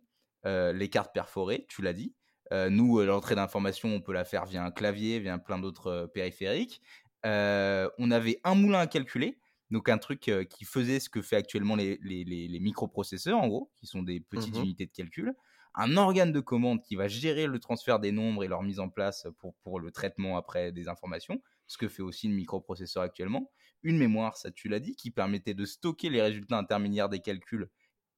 les 0.47 0.89
cartes 0.89 1.13
perforées, 1.13 1.67
tu 1.69 1.83
l'as 1.83 1.93
dit. 1.93 2.15
Euh, 2.53 2.71
nous, 2.71 2.99
euh, 2.99 3.07
l'entrée 3.07 3.35
d'information, 3.35 3.89
on 3.89 4.01
peut 4.01 4.13
la 4.13 4.25
faire 4.25 4.47
via 4.47 4.65
un 4.65 4.71
clavier, 4.71 5.19
via 5.19 5.39
plein 5.39 5.59
d'autres 5.59 6.11
périphériques. 6.13 6.81
on 7.25 8.11
avait 8.11 8.41
un 8.45 8.55
moulin 8.55 8.81
à 8.81 8.87
calculer, 8.87 9.39
donc 9.71 9.89
un 9.89 9.99
truc 9.99 10.31
qui 10.49 10.65
faisait 10.65 11.01
ce 11.01 11.09
que 11.09 11.23
fait 11.23 11.37
actuellement 11.37 11.77
les, 11.77 12.59
microprocesseurs, 12.61 13.39
en 13.39 13.49
gros, 13.49 13.71
qui 13.77 13.87
sont 13.87 14.03
des 14.03 14.21
petites 14.21 14.57
mmh 14.57 14.63
unités 14.63 14.87
de 14.87 14.93
calcul. 14.93 15.35
Un 15.79 15.99
organe 15.99 16.33
de 16.33 16.41
commande 16.41 16.83
qui 16.83 16.97
va 16.97 17.07
gérer 17.07 17.47
le 17.47 17.59
transfert 17.59 17.99
des 17.99 18.11
nombres 18.11 18.43
et 18.45 18.49
leur 18.49 18.63
mise 18.63 18.81
en 18.81 18.89
place 18.89 19.27
pour, 19.39 19.55
pour 19.57 19.79
le 19.79 19.91
traitement 19.91 20.39
après 20.39 20.73
des 20.73 20.89
informations, 20.89 21.43
ce 21.67 21.77
que 21.77 21.87
fait 21.87 22.01
aussi 22.01 22.29
le 22.29 22.35
microprocesseur 22.35 23.03
actuellement. 23.03 23.51
Une 23.83 23.99
mémoire, 23.99 24.39
ça 24.39 24.51
tu 24.51 24.69
l'as 24.69 24.81
dit, 24.81 24.97
qui 24.97 25.11
permettait 25.11 25.53
de 25.53 25.67
stocker 25.67 26.09
les 26.09 26.23
résultats 26.23 26.57
intermédiaires 26.57 27.11
des 27.11 27.21
calculs 27.21 27.69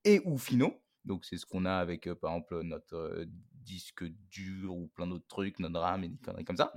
et 0.04 0.20
ou 0.24 0.38
finaux. 0.38 0.80
Donc 1.08 1.24
c'est 1.24 1.38
ce 1.38 1.46
qu'on 1.46 1.64
a 1.64 1.72
avec 1.72 2.12
par 2.14 2.32
exemple 2.32 2.60
notre 2.62 3.24
disque 3.64 4.04
dur 4.30 4.74
ou 4.74 4.86
plein 4.88 5.06
d'autres 5.06 5.26
trucs, 5.26 5.58
notre 5.58 5.80
RAM 5.80 6.04
et 6.04 6.08
des 6.08 6.18
conneries 6.18 6.44
comme 6.44 6.56
ça. 6.56 6.72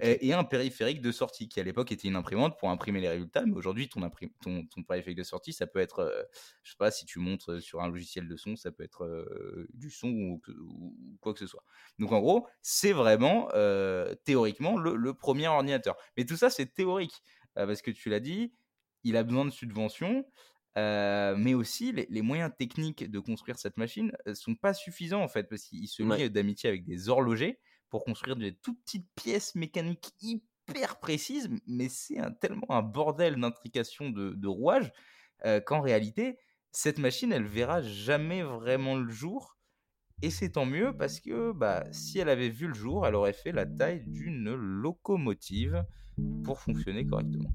et, 0.00 0.32
un 0.32 0.44
périphérique 0.44 1.00
de 1.00 1.12
sortie 1.12 1.48
qui 1.48 1.60
à 1.60 1.64
l'époque 1.64 1.90
était 1.92 2.08
une 2.08 2.16
imprimante 2.16 2.58
pour 2.58 2.70
imprimer 2.70 3.00
les 3.00 3.08
résultats, 3.08 3.44
mais 3.44 3.54
aujourd'hui 3.54 3.88
ton, 3.88 4.08
ton, 4.42 4.66
ton, 4.66 4.82
périphérique 4.82 5.18
de 5.18 5.22
sortie 5.22 5.52
ça 5.52 5.66
peut 5.66 5.80
être, 5.80 6.28
je 6.62 6.70
sais 6.70 6.76
pas, 6.78 6.90
si 6.90 7.04
tu 7.04 7.18
montes 7.18 7.60
sur 7.60 7.82
un 7.82 7.88
logiciel 7.88 8.28
de 8.28 8.36
son, 8.36 8.54
ça 8.56 8.70
peut 8.70 8.84
être 8.84 9.26
du 9.74 9.90
son 9.90 10.08
ou, 10.08 10.42
quoi 11.20 11.32
que 11.32 11.40
ce 11.40 11.46
soit. 11.46 11.64
Donc 11.98 12.12
en 12.12 12.20
gros, 12.20 12.46
c'est 12.62 12.92
vraiment 12.92 13.48
théoriquement 14.24 14.78
le, 14.78 14.94
le, 14.94 15.14
premier 15.14 15.48
ordinateur. 15.48 15.96
Mais 16.16 16.24
tout 16.24 16.36
ça 16.36 16.50
c'est 16.50 16.66
théorique. 16.66 17.22
parce 17.54 17.82
que 17.82 17.90
tu 17.90 18.10
l'as 18.10 18.20
dit, 18.20 18.52
il 19.04 19.16
a 19.16 19.22
besoin 19.22 19.44
de 19.44 19.50
subventions, 19.50 20.24
mais 20.76 21.54
aussi 21.54 21.92
les, 21.92 22.22
moyens 22.22 22.50
techniques 22.56 23.10
de 23.10 23.18
construire 23.18 23.58
cette 23.58 23.76
machine 23.76 24.12
ne 24.26 24.34
sont 24.34 24.54
pas 24.54 24.74
suffisants 24.74 25.22
en 25.22 25.28
fait, 25.28 25.44
parce 25.44 25.62
qu'il 25.64 25.88
se 25.88 26.02
lie 26.02 26.30
d'amitié 26.30 26.68
avec 26.68 26.84
des 26.84 27.08
horlogers 27.08 27.58
pour 27.88 28.04
construire 28.04 28.36
des 28.36 28.54
toutes 28.54 28.80
petites 28.84 29.08
pièces 29.16 29.54
mécaniques 29.54 30.12
hyper 30.20 31.00
précises, 31.00 31.50
mais 31.66 31.88
c'est 31.88 32.18
tellement 32.40 32.70
un 32.70 32.82
bordel 32.82 33.36
d'intrication 33.36 34.10
de, 34.10 34.46
rouages 34.46 34.92
qu'en 35.66 35.80
réalité, 35.80 36.38
cette 36.72 36.98
machine, 36.98 37.32
elle 37.32 37.46
verra 37.46 37.82
jamais 37.82 38.42
vraiment 38.42 38.96
le 38.96 39.10
jour. 39.10 39.56
Et 40.22 40.30
c'est 40.30 40.50
tant 40.50 40.66
mieux 40.66 40.94
parce 40.96 41.18
que 41.18 41.52
bah, 41.52 41.84
si 41.92 42.18
elle 42.18 42.28
avait 42.28 42.50
vu 42.50 42.68
le 42.68 42.74
jour, 42.74 43.06
elle 43.06 43.14
aurait 43.14 43.32
fait 43.32 43.52
la 43.52 43.66
taille 43.66 44.04
d'une 44.06 44.52
locomotive 44.54 45.84
pour 46.44 46.60
fonctionner 46.60 47.06
correctement. 47.06 47.50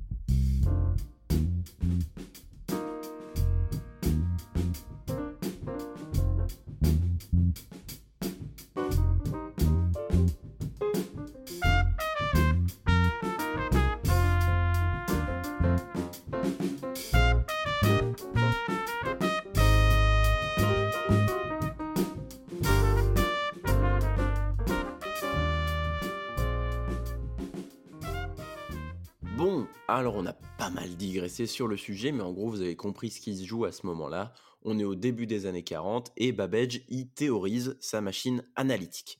Digressé 31.06 31.46
sur 31.46 31.68
le 31.68 31.78
sujet, 31.78 32.12
mais 32.12 32.24
en 32.24 32.34
gros 32.34 32.50
vous 32.50 32.62
avez 32.62 32.76
compris 32.76 33.10
ce 33.10 33.22
qui 33.22 33.38
se 33.38 33.46
joue 33.46 33.66
à 33.66 33.72
ce 33.72 33.86
moment-là. 33.86 34.34
On 34.64 34.80
est 34.80 34.84
au 34.84 34.96
début 34.96 35.28
des 35.28 35.46
années 35.46 35.64
40 35.64 36.12
et 36.18 36.32
Babbage 36.32 36.82
y 36.90 37.08
théorise 37.08 37.78
sa 37.80 38.02
machine 38.02 38.44
analytique. 38.56 39.20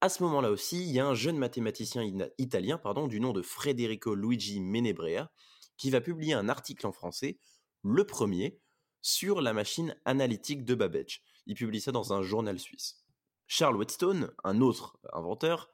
À 0.00 0.08
ce 0.08 0.22
moment-là 0.24 0.50
aussi, 0.50 0.82
il 0.82 0.92
y 0.92 1.00
a 1.00 1.06
un 1.06 1.14
jeune 1.14 1.38
mathématicien 1.38 2.02
italien 2.38 2.76
pardon, 2.76 3.06
du 3.06 3.20
nom 3.20 3.32
de 3.32 3.42
Federico 3.42 4.14
Luigi 4.14 4.60
Menebrea 4.60 5.30
qui 5.76 5.90
va 5.90 6.00
publier 6.00 6.34
un 6.34 6.48
article 6.48 6.86
en 6.86 6.92
français, 6.92 7.38
le 7.82 8.04
premier, 8.04 8.60
sur 9.00 9.40
la 9.40 9.52
machine 9.52 9.96
analytique 10.04 10.64
de 10.64 10.74
Babbage. 10.74 11.22
Il 11.46 11.54
publie 11.54 11.80
ça 11.80 11.92
dans 11.92 12.12
un 12.12 12.22
journal 12.22 12.58
suisse. 12.58 13.04
Charles 13.46 13.76
Whetstone, 13.76 14.32
un 14.44 14.60
autre 14.60 14.98
inventeur, 15.12 15.73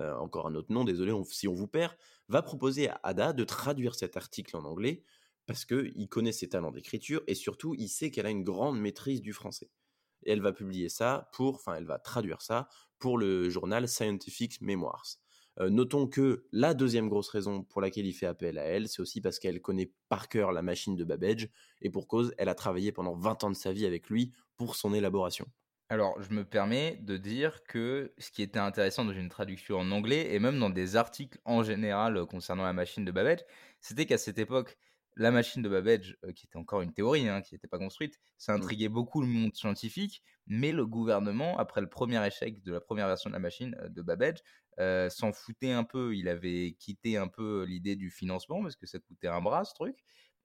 euh, 0.00 0.14
encore 0.16 0.46
un 0.46 0.54
autre 0.54 0.72
nom, 0.72 0.84
désolé 0.84 1.12
si 1.30 1.48
on 1.48 1.54
vous 1.54 1.66
perd, 1.66 1.94
va 2.28 2.42
proposer 2.42 2.88
à 2.88 3.00
Ada 3.02 3.32
de 3.32 3.44
traduire 3.44 3.94
cet 3.94 4.16
article 4.16 4.56
en 4.56 4.64
anglais 4.64 5.02
parce 5.46 5.64
qu'il 5.64 6.08
connaît 6.08 6.32
ses 6.32 6.48
talents 6.48 6.70
d'écriture 6.70 7.22
et 7.26 7.34
surtout 7.34 7.74
il 7.74 7.88
sait 7.88 8.10
qu'elle 8.10 8.26
a 8.26 8.30
une 8.30 8.44
grande 8.44 8.78
maîtrise 8.78 9.22
du 9.22 9.32
français. 9.32 9.70
Et 10.24 10.32
elle 10.32 10.42
va 10.42 10.52
publier 10.52 10.88
ça 10.88 11.30
pour, 11.32 11.54
enfin 11.54 11.74
elle 11.74 11.86
va 11.86 11.98
traduire 11.98 12.42
ça 12.42 12.68
pour 12.98 13.18
le 13.18 13.48
journal 13.48 13.88
Scientific 13.88 14.60
Memoirs. 14.60 15.18
Euh, 15.60 15.70
notons 15.70 16.06
que 16.06 16.46
la 16.52 16.74
deuxième 16.74 17.08
grosse 17.08 17.30
raison 17.30 17.62
pour 17.62 17.80
laquelle 17.80 18.06
il 18.06 18.12
fait 18.12 18.26
appel 18.26 18.58
à 18.58 18.64
elle, 18.64 18.88
c'est 18.88 19.00
aussi 19.00 19.20
parce 19.20 19.38
qu'elle 19.38 19.60
connaît 19.60 19.92
par 20.08 20.28
cœur 20.28 20.52
la 20.52 20.62
machine 20.62 20.94
de 20.94 21.04
Babbage, 21.04 21.48
et 21.80 21.90
pour 21.90 22.06
cause, 22.06 22.32
elle 22.38 22.48
a 22.48 22.54
travaillé 22.54 22.92
pendant 22.92 23.16
20 23.16 23.44
ans 23.44 23.50
de 23.50 23.56
sa 23.56 23.72
vie 23.72 23.86
avec 23.86 24.08
lui 24.08 24.32
pour 24.56 24.76
son 24.76 24.94
élaboration. 24.94 25.46
Alors, 25.90 26.20
je 26.20 26.34
me 26.34 26.44
permets 26.44 26.96
de 27.00 27.16
dire 27.16 27.64
que 27.64 28.12
ce 28.18 28.30
qui 28.30 28.42
était 28.42 28.58
intéressant 28.58 29.06
dans 29.06 29.12
une 29.12 29.30
traduction 29.30 29.78
en 29.78 29.90
anglais, 29.90 30.34
et 30.34 30.38
même 30.38 30.58
dans 30.58 30.68
des 30.68 30.96
articles 30.96 31.38
en 31.46 31.62
général 31.62 32.18
euh, 32.18 32.26
concernant 32.26 32.64
la 32.64 32.74
machine 32.74 33.06
de 33.06 33.10
Babbage, 33.10 33.40
c'était 33.80 34.04
qu'à 34.04 34.18
cette 34.18 34.38
époque, 34.38 34.76
la 35.16 35.30
machine 35.30 35.62
de 35.62 35.68
Babbage, 35.68 36.18
euh, 36.24 36.32
qui 36.32 36.44
était 36.44 36.58
encore 36.58 36.82
une 36.82 36.92
théorie, 36.92 37.26
hein, 37.26 37.40
qui 37.40 37.54
n'était 37.54 37.68
pas 37.68 37.78
construite, 37.78 38.20
ça 38.36 38.52
mmh. 38.52 38.56
intriguait 38.56 38.88
beaucoup 38.90 39.22
le 39.22 39.28
monde 39.28 39.54
scientifique, 39.54 40.22
mais 40.46 40.72
le 40.72 40.84
gouvernement, 40.84 41.56
après 41.58 41.80
le 41.80 41.88
premier 41.88 42.24
échec 42.26 42.62
de 42.62 42.72
la 42.72 42.82
première 42.82 43.06
version 43.06 43.30
de 43.30 43.34
la 43.34 43.40
machine 43.40 43.74
euh, 43.80 43.88
de 43.88 44.02
Babbage, 44.02 44.38
s'en 45.10 45.32
foutait 45.32 45.72
un 45.72 45.82
peu. 45.82 46.14
Il 46.14 46.28
avait 46.28 46.76
quitté 46.78 47.16
un 47.16 47.26
peu 47.26 47.64
l'idée 47.64 47.96
du 47.96 48.10
financement, 48.10 48.62
parce 48.62 48.76
que 48.76 48.86
ça 48.86 49.00
coûtait 49.00 49.26
un 49.26 49.40
bras, 49.40 49.64
ce 49.64 49.74
truc 49.74 49.96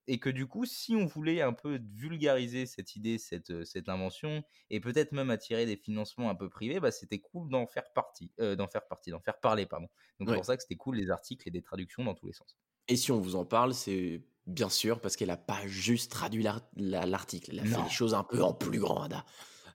et 0.07 0.19
que 0.19 0.29
du 0.29 0.47
coup, 0.47 0.65
si 0.65 0.95
on 0.95 1.05
voulait 1.05 1.41
un 1.41 1.53
peu 1.53 1.79
vulgariser 1.93 2.65
cette 2.65 2.95
idée, 2.95 3.17
cette, 3.17 3.63
cette 3.65 3.89
invention, 3.89 4.43
et 4.69 4.79
peut-être 4.79 5.11
même 5.11 5.29
attirer 5.29 5.65
des 5.65 5.77
financements 5.77 6.29
un 6.29 6.35
peu 6.35 6.49
privés, 6.49 6.79
bah, 6.79 6.91
c'était 6.91 7.19
cool 7.19 7.49
d'en 7.49 7.67
faire 7.67 7.91
partie, 7.93 8.31
d'en 8.37 8.67
faire 8.67 8.85
partie, 8.87 9.11
d'en 9.11 9.21
faire 9.21 9.39
parler, 9.39 9.65
pardon. 9.65 9.87
Donc 10.19 10.29
c'est 10.29 10.35
pour 10.35 10.45
ça 10.45 10.57
que 10.57 10.63
c'était 10.63 10.75
cool 10.75 10.97
les 10.97 11.09
articles 11.09 11.47
et 11.47 11.51
des 11.51 11.61
traductions 11.61 12.03
dans 12.03 12.15
tous 12.15 12.27
les 12.27 12.33
sens. 12.33 12.57
Et 12.87 12.95
si 12.95 13.11
on 13.11 13.19
vous 13.19 13.35
en 13.35 13.45
parle, 13.45 13.73
c'est 13.73 14.21
bien 14.45 14.69
sûr 14.69 14.99
parce 14.99 15.15
qu'elle 15.15 15.29
n'a 15.29 15.37
pas 15.37 15.65
juste 15.67 16.11
traduit 16.11 16.43
l'article, 16.75 17.51
elle 17.51 17.59
a 17.59 17.65
fait 17.65 17.83
les 17.83 17.89
choses 17.89 18.13
un 18.13 18.23
peu 18.23 18.43
en 18.43 18.53
plus 18.53 18.79
grand, 18.79 19.03
Ada. 19.03 19.25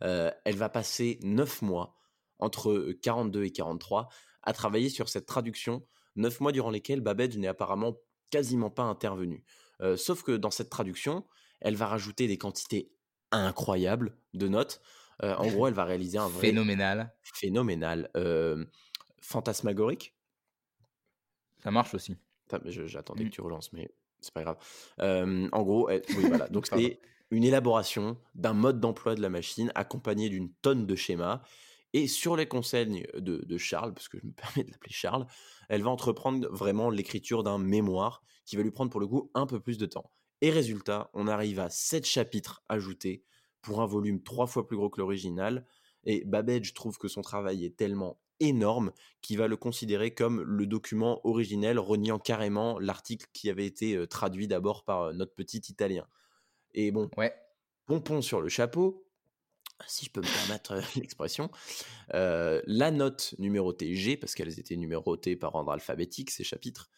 elle 0.01 0.57
va 0.57 0.69
passer 0.69 1.19
neuf 1.23 1.63
mois 1.63 1.97
entre 2.39 2.93
42 3.03 3.45
et 3.45 3.51
43 3.51 4.09
à 4.43 4.53
travailler 4.53 4.89
sur 4.89 5.09
cette 5.09 5.27
traduction, 5.27 5.85
neuf 6.17 6.41
mois 6.41 6.53
durant 6.53 6.71
lesquels 6.71 7.01
Babbage 7.01 7.37
n'est 7.39 7.49
apparemment 7.49 7.97
quasiment 8.31 8.71
pas 8.71 8.83
sauf 9.97 10.23
que 10.23 10.33
dans 10.33 10.51
cette 10.51 10.71
traduction, 10.71 11.25
elle 11.61 11.77
va 11.77 11.87
rajouter 11.87 12.27
des 12.27 12.39
quantités 12.39 12.93
incroyables 13.31 14.17
de 14.35 14.49
notes. 14.49 14.81
en 15.23 15.47
gros, 15.49 15.67
elle 15.67 15.75
va 15.75 15.85
réaliser 15.85 16.19
un 16.19 16.29
vrai 16.29 16.49
phénoménal, 16.49 17.15
phénoménal, 17.23 18.11
fantasmagorique. 19.21 20.15
Ça 21.63 21.71
marche 21.71 21.95
aussi. 21.95 22.17
J'attendais 22.65 23.25
que 23.25 23.29
mmh. 23.29 23.33
tu 23.33 23.41
relances, 23.41 23.73
mais 23.73 23.91
c'est 24.21 24.33
pas 24.33 24.43
grave. 24.43 24.59
en 24.99 25.63
gros, 25.63 25.91
voilà. 26.09 26.49
Donc 26.51 26.67
c'est 26.67 27.01
une 27.31 27.45
élaboration 27.45 28.17
d'un 28.35 28.55
mode 28.55 28.81
d'emploi 28.81 29.15
de 29.15 29.21
la 29.21 29.29
machine 29.29 29.71
accompagné 29.75 30.29
d'une 30.29 30.53
tonne 30.63 30.87
de 30.87 30.95
schémas. 30.95 31.43
Et 31.95 32.07
sur 32.07 32.37
les 32.37 32.47
conseils 32.47 33.07
de, 33.15 33.45
de 33.45 33.59
Charles, 33.59 33.95
parce 33.95 34.09
que 34.09 34.19
je 34.19 34.27
me 34.27 34.33
permets 34.37 34.65
de 34.65 34.71
l'appeler 34.71 34.93
Charles, 34.93 35.27
elle 35.69 35.83
va 35.83 35.91
entreprendre 35.91 36.49
vraiment 36.51 36.91
l'écriture 36.91 37.43
d'un 37.43 37.59
mémoire 37.59 38.23
qui 38.45 38.57
va 38.57 38.63
lui 38.63 38.71
prendre 38.71 38.91
pour 38.91 39.01
le 39.01 39.07
coup 39.07 39.31
un 39.35 39.47
peu 39.47 39.61
plus 39.61 39.79
de 39.79 39.87
temps. 39.87 40.11
Et 40.41 40.51
résultat, 40.51 41.11
on 41.15 41.27
arrive 41.27 41.61
à 41.61 41.69
7 41.69 42.07
chapitres 42.07 42.63
ajoutés 42.69 43.25
pour 43.61 43.83
un 43.83 43.87
volume 43.87 44.23
trois 44.23 44.47
fois 44.47 44.67
plus 44.67 44.77
gros 44.77 44.89
que 44.89 45.01
l'original. 45.01 45.67
Et 46.05 46.25
Babbage 46.25 46.75
trouve 46.75 46.97
que 46.97 47.09
son 47.09 47.23
travail 47.23 47.65
est 47.65 47.77
tellement 47.77 48.21
énorme 48.41 48.93
qu'il 49.21 49.39
va 49.39 49.49
le 49.49 49.57
considérer 49.57 50.15
comme 50.15 50.43
le 50.43 50.67
document 50.67 51.21
originel, 51.27 51.79
reniant 51.79 52.19
carrément 52.21 52.79
l'article 52.79 53.27
qui 53.33 53.51
avait 53.51 53.67
été 53.67 53.97
euh, 53.97 54.07
traduit 54.07 54.47
d'abord 54.47 54.85
par 54.85 55.03
euh, 55.03 55.13
notre 55.13 55.35
petit 55.35 55.63
italien. 55.69 56.07
Et 56.73 56.93
bon, 56.93 57.11
ouais. 57.17 57.35
pompon 57.87 58.23
sur 58.23 58.41
le 58.41 58.49
chapeau, 58.49 59.08
si 59.87 60.07
je 60.07 60.11
peux 60.11 60.21
me 60.21 60.27
permettre 60.27 60.73
euh, 60.73 60.81
l'expression, 60.97 61.51
la 62.13 62.91
note 62.91 63.35
numérotée 63.39 63.95
G, 63.95 64.17
parce 64.17 64.35
qu'elles 64.35 64.59
étaient 64.59 64.77
numérotées 64.77 65.37
par 65.37 65.55
ordre 65.55 65.73
alphabétique, 65.73 66.31
ces 66.31 66.45
chapitres, 66.45 66.91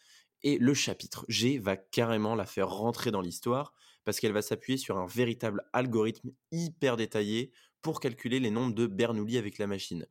et 0.43 0.57
le 0.57 0.73
chapitre 0.73 1.25
G 1.27 1.59
va 1.59 1.77
carrément 1.77 2.35
la 2.35 2.45
faire 2.45 2.69
rentrer 2.69 3.11
dans 3.11 3.21
l'histoire 3.21 3.73
parce 4.03 4.19
qu'elle 4.19 4.33
va 4.33 4.41
s'appuyer 4.41 4.77
sur 4.77 4.97
un 4.97 5.05
véritable 5.05 5.63
algorithme 5.73 6.31
hyper 6.51 6.97
détaillé 6.97 7.51
pour 7.81 7.99
calculer 7.99 8.39
les 8.39 8.51
nombres 8.51 8.73
de 8.73 8.87
Bernoulli 8.87 9.37
avec 9.37 9.57
la 9.57 9.67
machine. 9.67 10.07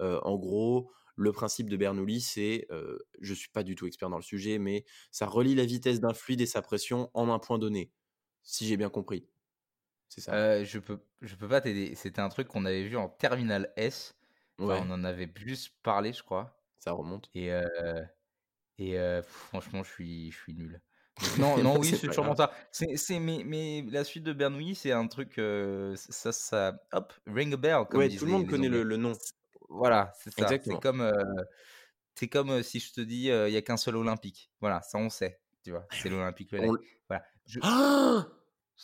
Euh, 0.00 0.20
en 0.22 0.36
gros, 0.36 0.90
le 1.16 1.32
principe 1.32 1.68
de 1.68 1.76
Bernoulli, 1.76 2.20
c'est, 2.20 2.66
euh, 2.70 2.98
je 3.20 3.30
ne 3.30 3.36
suis 3.36 3.50
pas 3.50 3.62
du 3.62 3.74
tout 3.74 3.86
expert 3.86 4.10
dans 4.10 4.16
le 4.16 4.22
sujet, 4.22 4.58
mais 4.58 4.84
ça 5.10 5.26
relie 5.26 5.54
la 5.54 5.64
vitesse 5.64 6.00
d'un 6.00 6.14
fluide 6.14 6.40
et 6.40 6.46
sa 6.46 6.62
pression 6.62 7.10
en 7.14 7.28
un 7.30 7.38
point 7.38 7.58
donné, 7.58 7.92
si 8.42 8.66
j'ai 8.66 8.76
bien 8.76 8.90
compris. 8.90 9.26
C'est 10.14 10.20
ça. 10.20 10.34
Euh, 10.34 10.62
je 10.62 10.78
peux, 10.78 11.00
je 11.22 11.34
peux 11.36 11.48
pas 11.48 11.62
t'aider. 11.62 11.94
C'était 11.94 12.20
un 12.20 12.28
truc 12.28 12.46
qu'on 12.46 12.66
avait 12.66 12.82
vu 12.82 12.98
en 12.98 13.08
Terminal 13.08 13.72
S. 13.76 14.14
On 14.58 14.68
en 14.68 15.04
avait 15.04 15.26
plus 15.26 15.70
parlé, 15.82 16.12
je 16.12 16.22
crois. 16.22 16.54
Ça 16.78 16.92
remonte. 16.92 17.30
Et 17.34 17.50
et 18.78 18.98
franchement, 19.22 19.82
je 19.82 19.90
suis, 19.90 20.30
je 20.30 20.36
suis 20.36 20.54
nul. 20.54 20.82
Non, 21.38 21.62
non, 21.62 21.78
oui, 21.78 21.94
c'est 21.98 22.12
sûrement 22.12 22.36
ça. 22.36 22.52
C'est, 22.72 23.18
mais, 23.20 23.42
mais 23.44 23.84
la 23.90 24.04
suite 24.04 24.24
de 24.24 24.32
Bernoulli, 24.32 24.74
c'est 24.74 24.92
un 24.92 25.06
truc, 25.06 25.40
ça, 25.94 26.32
ça, 26.32 26.78
hop, 26.92 27.12
ring 27.26 27.54
a 27.54 27.56
bell. 27.56 27.84
Comme 27.88 28.00
ouais, 28.00 28.08
tout 28.10 28.26
le 28.26 28.32
monde 28.32 28.46
connaît 28.46 28.68
le, 28.68 28.96
nom. 28.96 29.12
Voilà, 29.70 30.12
c'est 30.18 30.30
ça. 30.38 30.46
C'est 30.48 30.80
comme, 30.80 31.10
c'est 32.14 32.28
comme 32.28 32.62
si 32.62 32.80
je 32.80 32.92
te 32.92 33.00
dis, 33.00 33.28
il 33.28 33.50
n'y 33.50 33.56
a 33.56 33.62
qu'un 33.62 33.78
seul 33.78 33.96
Olympique. 33.96 34.50
Voilà, 34.60 34.82
ça 34.82 34.98
on 34.98 35.08
sait. 35.08 35.40
Tu 35.64 35.70
vois, 35.70 35.86
c'est 35.90 36.10
l'Olympique 36.10 36.54
Voilà. 37.08 37.24
Je... 37.46 37.60
Ah 37.62 38.26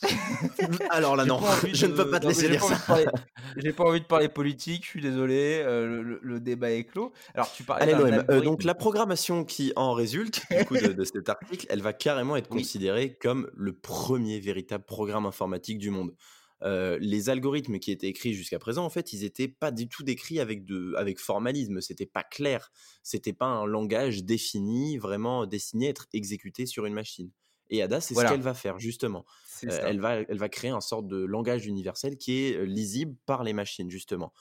Alors 0.91 1.15
là, 1.15 1.25
non, 1.25 1.39
je 1.73 1.85
ne 1.85 1.93
peux 1.93 2.09
pas 2.09 2.19
te 2.19 2.27
laisser 2.27 2.49
dire 2.49 2.63
ça. 2.63 2.77
J'ai 3.57 3.73
pas 3.73 3.83
envie 3.83 3.99
de 3.99 4.05
parler 4.05 4.29
politique, 4.29 4.83
je 4.83 4.89
suis 4.89 5.01
désolé, 5.01 5.61
euh, 5.65 6.19
le, 6.21 6.39
débat 6.39 6.71
est 6.71 6.85
clos. 6.85 7.11
Alors, 7.33 7.51
tu 7.51 7.63
parlais 7.63 7.93
Allez, 7.93 8.23
euh, 8.29 8.41
donc, 8.41 8.63
la 8.63 8.75
programmation 8.75 9.43
qui 9.43 9.73
en 9.75 9.93
résulte 9.93 10.41
du 10.51 10.65
coup, 10.65 10.77
de, 10.77 11.03
cet 11.03 11.27
article, 11.29 11.65
elle 11.69 11.81
va 11.81 11.93
carrément 11.93 12.35
être 12.35 12.49
considérée 12.49 13.17
comme 13.19 13.49
le 13.53 13.73
premier 13.73 14.39
véritable 14.39 14.85
programme 14.85 15.25
informatique 15.25 15.79
du 15.79 15.89
monde. 15.89 16.15
les 16.63 17.29
algorithmes 17.29 17.79
qui 17.79 17.91
étaient 17.91 18.07
écrits 18.07 18.33
jusqu'à 18.33 18.59
présent, 18.59 18.85
en 18.85 18.89
fait, 18.89 19.11
ils 19.13 19.21
n'étaient 19.21 19.47
pas 19.47 19.71
du 19.71 19.89
tout 19.89 20.03
décrits 20.03 20.39
avec, 20.39 20.65
de, 20.65 20.93
avec 20.97 21.19
formalisme. 21.19 21.81
C'était 21.81 22.05
pas 22.05 22.23
clair. 22.23 22.71
C'était 23.03 23.33
pas 23.33 23.47
un 23.47 23.65
langage 23.65 24.23
défini, 24.23 24.97
vraiment 24.97 25.45
destiné 25.45 25.87
à 25.87 25.89
être 25.89 26.07
exécuté 26.13 26.65
sur 26.65 26.85
une 26.85 26.93
machine. 26.93 27.31
Et 27.69 27.81
Ada, 27.81 28.01
c'est 28.01 28.13
ce 28.13 28.21
qu'elle 28.21 28.41
va 28.41 28.53
faire, 28.53 28.79
justement. 28.79 29.25
elle, 29.63 29.99
va, 29.99 30.15
elle 30.21 30.37
va 30.37 30.49
créer 30.49 30.71
un 30.71 30.81
sorte 30.81 31.07
de 31.07 31.17
langage 31.17 31.65
universel 31.67 32.17
qui 32.17 32.45
est 32.45 32.65
lisible 32.65 33.15
par 33.25 33.43
les 33.43 33.53
machines, 33.53 33.89
justement. 33.89 34.33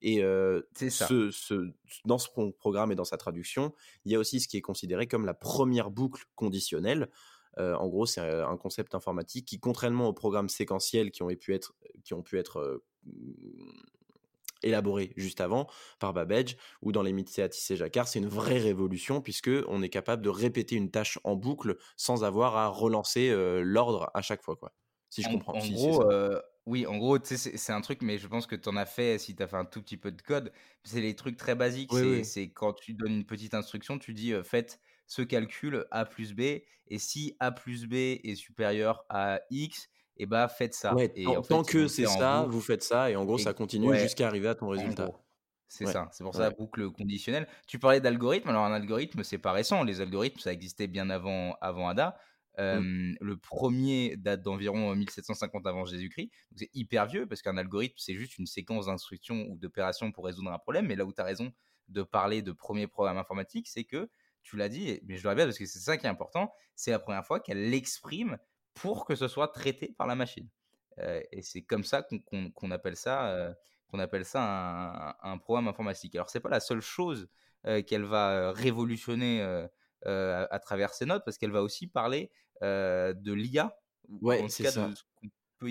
Et 0.00 0.18
ce, 0.20 1.30
ce, 1.30 1.72
dans 2.04 2.18
ce 2.18 2.28
programme 2.58 2.90
et 2.90 2.94
dans 2.96 3.04
sa 3.04 3.16
traduction, 3.16 3.72
il 4.04 4.12
y 4.12 4.16
a 4.16 4.18
aussi 4.18 4.40
ce 4.40 4.48
qui 4.48 4.56
est 4.56 4.62
considéré 4.62 5.06
comme 5.06 5.26
la 5.26 5.34
première 5.34 5.90
boucle 5.90 6.24
conditionnelle. 6.34 7.08
en 7.56 7.86
gros, 7.88 8.06
c'est 8.06 8.20
un 8.20 8.56
concept 8.56 8.94
informatique 8.94 9.46
qui, 9.46 9.60
contrairement 9.60 10.08
aux 10.08 10.12
programmes 10.12 10.48
séquentiels 10.48 11.12
qui 11.12 11.22
ont 11.22 11.28
pu 11.28 11.54
être, 11.54 11.74
qui 12.02 12.14
ont 12.14 12.22
pu 12.22 12.38
être 12.38 12.82
élaborés 14.62 15.12
juste 15.16 15.40
avant 15.40 15.68
par 15.98 16.12
Babbage 16.12 16.56
ou 16.82 16.92
dans 16.92 17.02
les 17.02 17.12
métiers 17.12 17.42
à 17.42 17.48
tisser 17.48 17.76
Jacquard, 17.76 18.08
c'est 18.08 18.18
une 18.18 18.28
vraie 18.28 18.58
révolution 18.58 19.20
puisque 19.20 19.50
on 19.68 19.82
est 19.82 19.88
capable 19.88 20.22
de 20.22 20.28
répéter 20.28 20.76
une 20.76 20.90
tâche 20.90 21.18
en 21.24 21.36
boucle 21.36 21.76
sans 21.96 22.24
avoir 22.24 22.56
à 22.56 22.68
relancer 22.68 23.32
l'ordre 23.62 24.10
à 24.14 24.22
chaque 24.22 24.42
fois, 24.42 24.56
quoi. 24.56 24.72
Si 25.10 25.22
je 25.22 25.28
comprends. 25.28 25.54
En 25.54 25.68
gros, 25.68 26.04
oui, 26.66 26.86
en 26.86 26.96
gros, 26.96 27.18
c'est 27.22 27.72
un 27.72 27.80
truc, 27.80 28.02
mais 28.02 28.18
je 28.18 28.28
pense 28.28 28.46
que 28.46 28.54
tu 28.54 28.68
en 28.68 28.76
as 28.76 28.86
fait 28.86 29.18
si 29.18 29.34
tu 29.34 29.42
as 29.42 29.48
fait 29.48 29.56
un 29.56 29.64
tout 29.64 29.82
petit 29.82 29.96
peu 29.96 30.12
de 30.12 30.22
code. 30.22 30.52
C'est 30.84 31.00
les 31.00 31.16
trucs 31.16 31.36
très 31.36 31.54
basiques. 31.54 31.92
c'est 32.24 32.50
quand 32.50 32.72
tu 32.72 32.94
donnes 32.94 33.12
une 33.12 33.26
petite 33.26 33.54
instruction, 33.54 33.98
tu 33.98 34.14
dis 34.14 34.32
faites 34.44 34.80
ce 35.06 35.22
calcul 35.22 35.86
A 35.90 36.06
plus 36.06 36.34
B, 36.34 36.40
et 36.40 36.98
si 36.98 37.36
A 37.40 37.52
plus 37.52 37.86
B 37.86 37.94
est 37.94 38.36
supérieur 38.36 39.04
à 39.08 39.40
X, 39.50 39.90
et 40.16 40.26
bah 40.26 40.48
faites 40.48 40.74
ça. 40.74 40.94
et 40.98 41.24
tant, 41.48 41.62
que 41.62 41.88
c'est 41.88 42.06
ça, 42.06 42.46
vous 42.48 42.60
faites 42.60 42.82
ça, 42.82 43.10
et 43.10 43.16
en 43.16 43.24
gros, 43.24 43.38
ça 43.38 43.52
continue 43.54 43.96
jusqu'à 43.98 44.26
arriver 44.26 44.48
à 44.48 44.54
ton 44.54 44.68
résultat. 44.68 45.10
C'est 45.68 45.86
ça, 45.86 46.08
c'est 46.12 46.22
pour 46.22 46.34
ça 46.34 46.50
boucle 46.50 46.90
conditionnelle. 46.90 47.48
Tu 47.66 47.78
parlais 47.78 48.00
d'algorithme, 48.00 48.50
alors 48.50 48.64
un 48.64 48.74
algorithme, 48.74 49.22
c'est 49.22 49.38
pas 49.38 49.52
récent. 49.52 49.84
Les 49.84 50.02
algorithmes, 50.02 50.38
ça 50.38 50.52
existait 50.52 50.86
bien 50.86 51.08
avant, 51.08 51.56
avant 51.62 51.88
ADA. 51.88 52.18
Mmh. 52.58 53.14
Le 53.18 53.36
premier 53.38 54.16
date 54.18 54.42
d'environ 54.42 54.94
1750 54.94 55.66
avant 55.66 55.86
Jésus-Christ. 55.86 56.30
C'est 56.56 56.68
hyper 56.74 57.06
vieux 57.06 57.26
parce 57.26 57.40
qu'un 57.40 57.56
algorithme, 57.56 57.94
c'est 57.96 58.14
juste 58.14 58.36
une 58.36 58.44
séquence 58.44 58.84
d'instructions 58.84 59.46
ou 59.48 59.56
d'opérations 59.56 60.12
pour 60.12 60.26
résoudre 60.26 60.52
un 60.52 60.58
problème. 60.58 60.86
Mais 60.86 60.94
là 60.94 61.06
où 61.06 61.12
tu 61.14 61.22
as 61.22 61.24
raison 61.24 61.50
de 61.88 62.02
parler 62.02 62.42
de 62.42 62.52
premier 62.52 62.86
programme 62.86 63.16
informatique, 63.16 63.66
c'est 63.66 63.84
que 63.84 64.10
tu 64.42 64.56
l'as 64.56 64.68
dit, 64.68 65.00
mais 65.04 65.16
je 65.16 65.22
le 65.22 65.30
répète 65.30 65.46
parce 65.46 65.58
que 65.58 65.66
c'est 65.66 65.78
ça 65.78 65.96
qui 65.96 66.06
est 66.06 66.10
important, 66.10 66.52
c'est 66.74 66.90
la 66.90 66.98
première 66.98 67.24
fois 67.24 67.40
qu'elle 67.40 67.70
l'exprime 67.70 68.38
pour 68.74 69.04
que 69.04 69.14
ce 69.14 69.28
soit 69.28 69.48
traité 69.48 69.94
par 69.96 70.06
la 70.06 70.14
machine. 70.14 70.48
et 70.98 71.42
c'est 71.42 71.62
comme 71.62 71.84
ça 71.84 72.06
qu'on 72.52 72.70
appelle 72.70 72.96
ça, 72.96 73.54
qu'on 73.88 73.98
appelle 73.98 74.24
ça 74.24 74.42
un, 74.42 75.14
un, 75.32 75.38
programme 75.38 75.68
informatique. 75.68 76.14
Alors 76.14 76.30
c'est 76.30 76.40
pas 76.40 76.50
la 76.50 76.60
seule 76.60 76.80
chose 76.80 77.28
qu'elle 77.86 78.04
va 78.04 78.52
révolutionner 78.52 79.42
à, 80.04 80.58
travers 80.60 80.94
ses 80.94 81.06
notes 81.06 81.22
parce 81.24 81.38
qu'elle 81.38 81.50
va 81.50 81.62
aussi 81.62 81.86
parler 81.86 82.30
de 82.60 83.32
l'IA. 83.32 83.76
Ouais, 84.20 84.46
c'est 84.48 84.70
ça. 84.70 84.90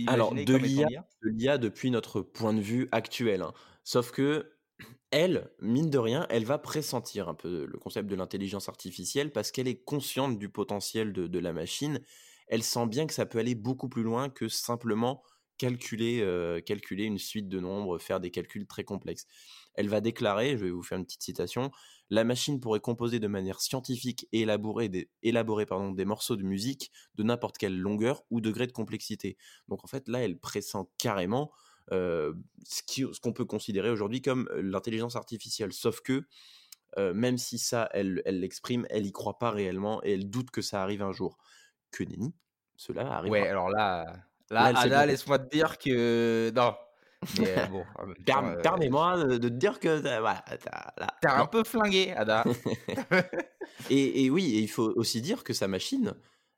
Alors, 0.08 0.34
de 0.34 0.56
l'IA, 0.56 0.88
de 1.24 1.30
l'IA 1.30 1.58
depuis 1.58 1.92
notre 1.92 2.22
point 2.22 2.54
de 2.54 2.62
vue 2.62 2.88
actuel. 2.92 3.42
Hein. 3.42 3.54
Sauf 3.84 4.12
que 4.12 4.52
elle, 5.12 5.50
mine 5.60 5.90
de 5.90 5.98
rien, 5.98 6.26
elle 6.30 6.46
va 6.46 6.58
pressentir 6.58 7.30
un 7.30 7.34
peu 7.34 7.66
le 7.66 7.78
concept 7.78 8.10
de 8.10 8.16
l'intelligence 8.16 8.70
artificielle 8.70 9.32
parce 9.32 9.52
qu'elle 9.52 9.68
est 9.68 9.84
consciente 9.84 10.38
du 10.40 10.50
potentiel 10.50 11.14
de, 11.14 11.40
la 11.40 11.54
machine. 11.54 12.00
Elle 12.52 12.62
sent 12.62 12.86
bien 12.86 13.08
que 13.08 13.14
ça 13.16 13.26
peut 13.26 13.40
aller 13.40 13.56
beaucoup 13.56 13.90
plus 13.90 14.04
loin 14.04 14.30
que 14.30 14.48
simplement 14.48 15.24
calculer, 15.58 16.24
calculer 16.66 17.04
une 17.04 17.20
suite 17.20 17.48
de 17.48 17.60
nombres, 17.60 18.00
faire 18.00 18.20
des 18.20 18.32
calculs 18.32 18.66
très 18.66 18.84
complexes. 18.84 19.28
Elle 19.76 19.90
va 19.90 20.02
déclarer, 20.02 20.58
je 20.58 20.66
vais 20.66 20.72
vous 20.72 20.82
faire 20.82 20.98
une 20.98 21.06
petite 21.06 21.22
citation, 21.22 21.72
la 22.12 22.26
machine 22.26 22.60
pourrait 22.60 22.82
composer 22.82 23.20
de 23.20 23.28
manière 23.28 23.62
scientifique 23.62 24.28
et 24.34 24.42
élaborer 24.42 24.90
des, 24.90 26.06
morceaux 26.06 26.36
de 26.36 26.44
musique 26.44 26.92
de 27.16 27.24
n'importe 27.24 27.58
quelle 27.58 27.80
longueur 27.80 28.24
ou 28.30 28.42
degré 28.42 28.68
de 28.68 28.74
complexité. 28.74 29.38
Donc 29.70 29.84
en 29.86 29.88
fait, 29.88 30.10
là, 30.10 30.20
elle 30.20 30.38
pressent 30.38 30.90
carrément 30.98 31.52
euh, 31.94 32.34
ce 32.66 33.20
qu'on 33.22 33.34
peut 33.34 33.46
considérer 33.46 33.90
aujourd'hui 33.90 34.22
comme 34.22 34.50
euh, 34.52 34.62
l'intelligence 34.62 35.16
artificielle. 35.16 35.72
Sauf 35.72 36.02
que, 36.02 36.24
euh, 36.98 37.14
même 37.14 37.38
si 37.38 37.58
ça, 37.58 37.90
elle 37.94 38.22
l'exprime, 38.26 38.86
elle, 38.90 39.04
n'y 39.04 39.14
croit 39.14 39.40
pas 39.40 39.50
réellement 39.50 40.04
et 40.04 40.12
elle 40.12 40.30
doute 40.30 40.52
que 40.52 40.62
ça 40.62 40.84
arrive 40.84 41.02
un 41.02 41.14
jour. 41.14 41.38
Que 41.92 42.04
nenni, 42.04 42.34
cela 42.76 43.12
arrive. 43.14 43.32
Ouais, 43.32 43.48
alors 43.48 43.70
là, 43.70 44.06
là, 44.50 44.72
là 44.72 45.06
laisse-moi 45.06 45.40
te 45.40 45.50
dire 45.50 45.78
que... 45.78 46.52
Non, 46.56 46.74
euh, 47.40 47.66
bon, 47.68 47.86
euh, 48.00 48.62
Permets-moi 48.64 49.26
de, 49.26 49.38
te 49.38 49.48
dire 49.48 49.80
que 49.80 50.00
voilà, 50.20 50.44
t'es 51.22 51.28
un 51.28 51.46
peu 51.46 51.64
flingué, 51.64 52.14
Ada. 52.14 52.44
et, 53.92 54.30
oui, 54.32 54.60
il 54.60 54.68
faut 54.68 54.92
aussi 54.96 55.22
dire 55.22 55.44
que 55.44 55.54
sa 55.54 55.68
machine, 55.68 56.14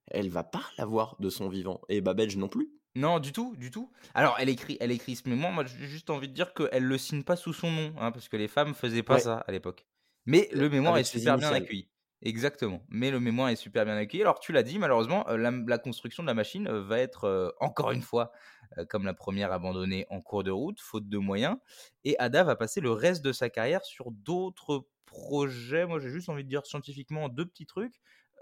elle 0.07 0.29
va 0.29 0.43
pas 0.43 0.63
l'avoir 0.77 1.17
de 1.19 1.29
son 1.29 1.49
vivant. 1.49 1.81
Et 1.89 1.99
Babbage 1.99 2.37
non 2.37 2.47
plus. 2.47 2.69
Non, 2.95 3.19
du 3.19 3.33
tout, 3.33 3.55
du 3.57 3.71
tout. 3.71 3.91
Alors, 4.13 4.37
elle 4.39 4.49
écrit, 4.49 4.77
elle 4.79 4.91
écrit 4.91 5.15
ce 5.15 5.27
mémoire. 5.27 5.51
Moi, 5.51 5.65
j'ai 5.65 5.87
juste 5.87 6.09
envie 6.09 6.29
de 6.29 6.33
dire 6.33 6.53
qu'elle 6.53 6.83
le 6.83 6.97
signe 6.97 7.23
pas 7.23 7.35
sous 7.35 7.53
son 7.53 7.71
nom, 7.71 7.93
hein, 7.99 8.11
parce 8.11 8.29
que 8.29 8.37
les 8.37 8.47
femmes 8.47 8.73
faisaient 8.73 9.03
pas 9.03 9.19
ça 9.19 9.43
à 9.47 9.51
l'époque. 9.51 9.85
Mais 10.25 10.47
le 10.53 10.69
mémoire 10.69 10.97
est 10.97 11.03
super 11.03 11.37
bien 11.37 11.51
accueilli. 11.51 11.89
Exactement. 12.23 12.81
Mais 12.89 13.11
le 13.11 13.19
mémoire 13.19 13.49
est 13.49 13.55
super 13.55 13.85
bien 13.85 13.95
accueilli. 13.97 14.23
Alors, 14.23 14.39
tu 14.39 14.53
l'as 14.53 14.63
dit, 14.63 14.79
malheureusement, 14.79 15.27
euh, 15.29 15.37
la, 15.67 15.77
construction 15.77 16.23
de 16.23 16.27
la 16.27 16.33
machine 16.33 16.69
va 16.69 16.99
être, 16.99 17.53
encore 17.59 17.91
une 17.91 18.01
fois, 18.01 18.31
euh, 18.77 18.85
comme 18.85 19.05
la 19.05 19.13
première 19.13 19.51
abandonnée 19.51 20.05
en 20.09 20.21
cours 20.21 20.43
de 20.43 20.51
route, 20.51 20.79
faute 20.79 21.07
de 21.07 21.17
moyens. 21.17 21.57
Et 22.03 22.17
Ada 22.19 22.43
va 22.43 22.55
passer 22.55 22.81
le 22.81 22.91
reste 22.91 23.23
de 23.23 23.31
sa 23.31 23.49
carrière 23.49 23.83
sur 23.85 24.11
d'autres 24.11 24.87
projets. 25.05 25.85
Moi, 25.85 25.99
j'ai 25.99 26.09
juste 26.09 26.29
envie 26.29 26.43
de 26.43 26.49
dire 26.49 26.65
scientifiquement 26.65 27.29
deux 27.29 27.45
petits 27.45 27.65
trucs. 27.65 27.95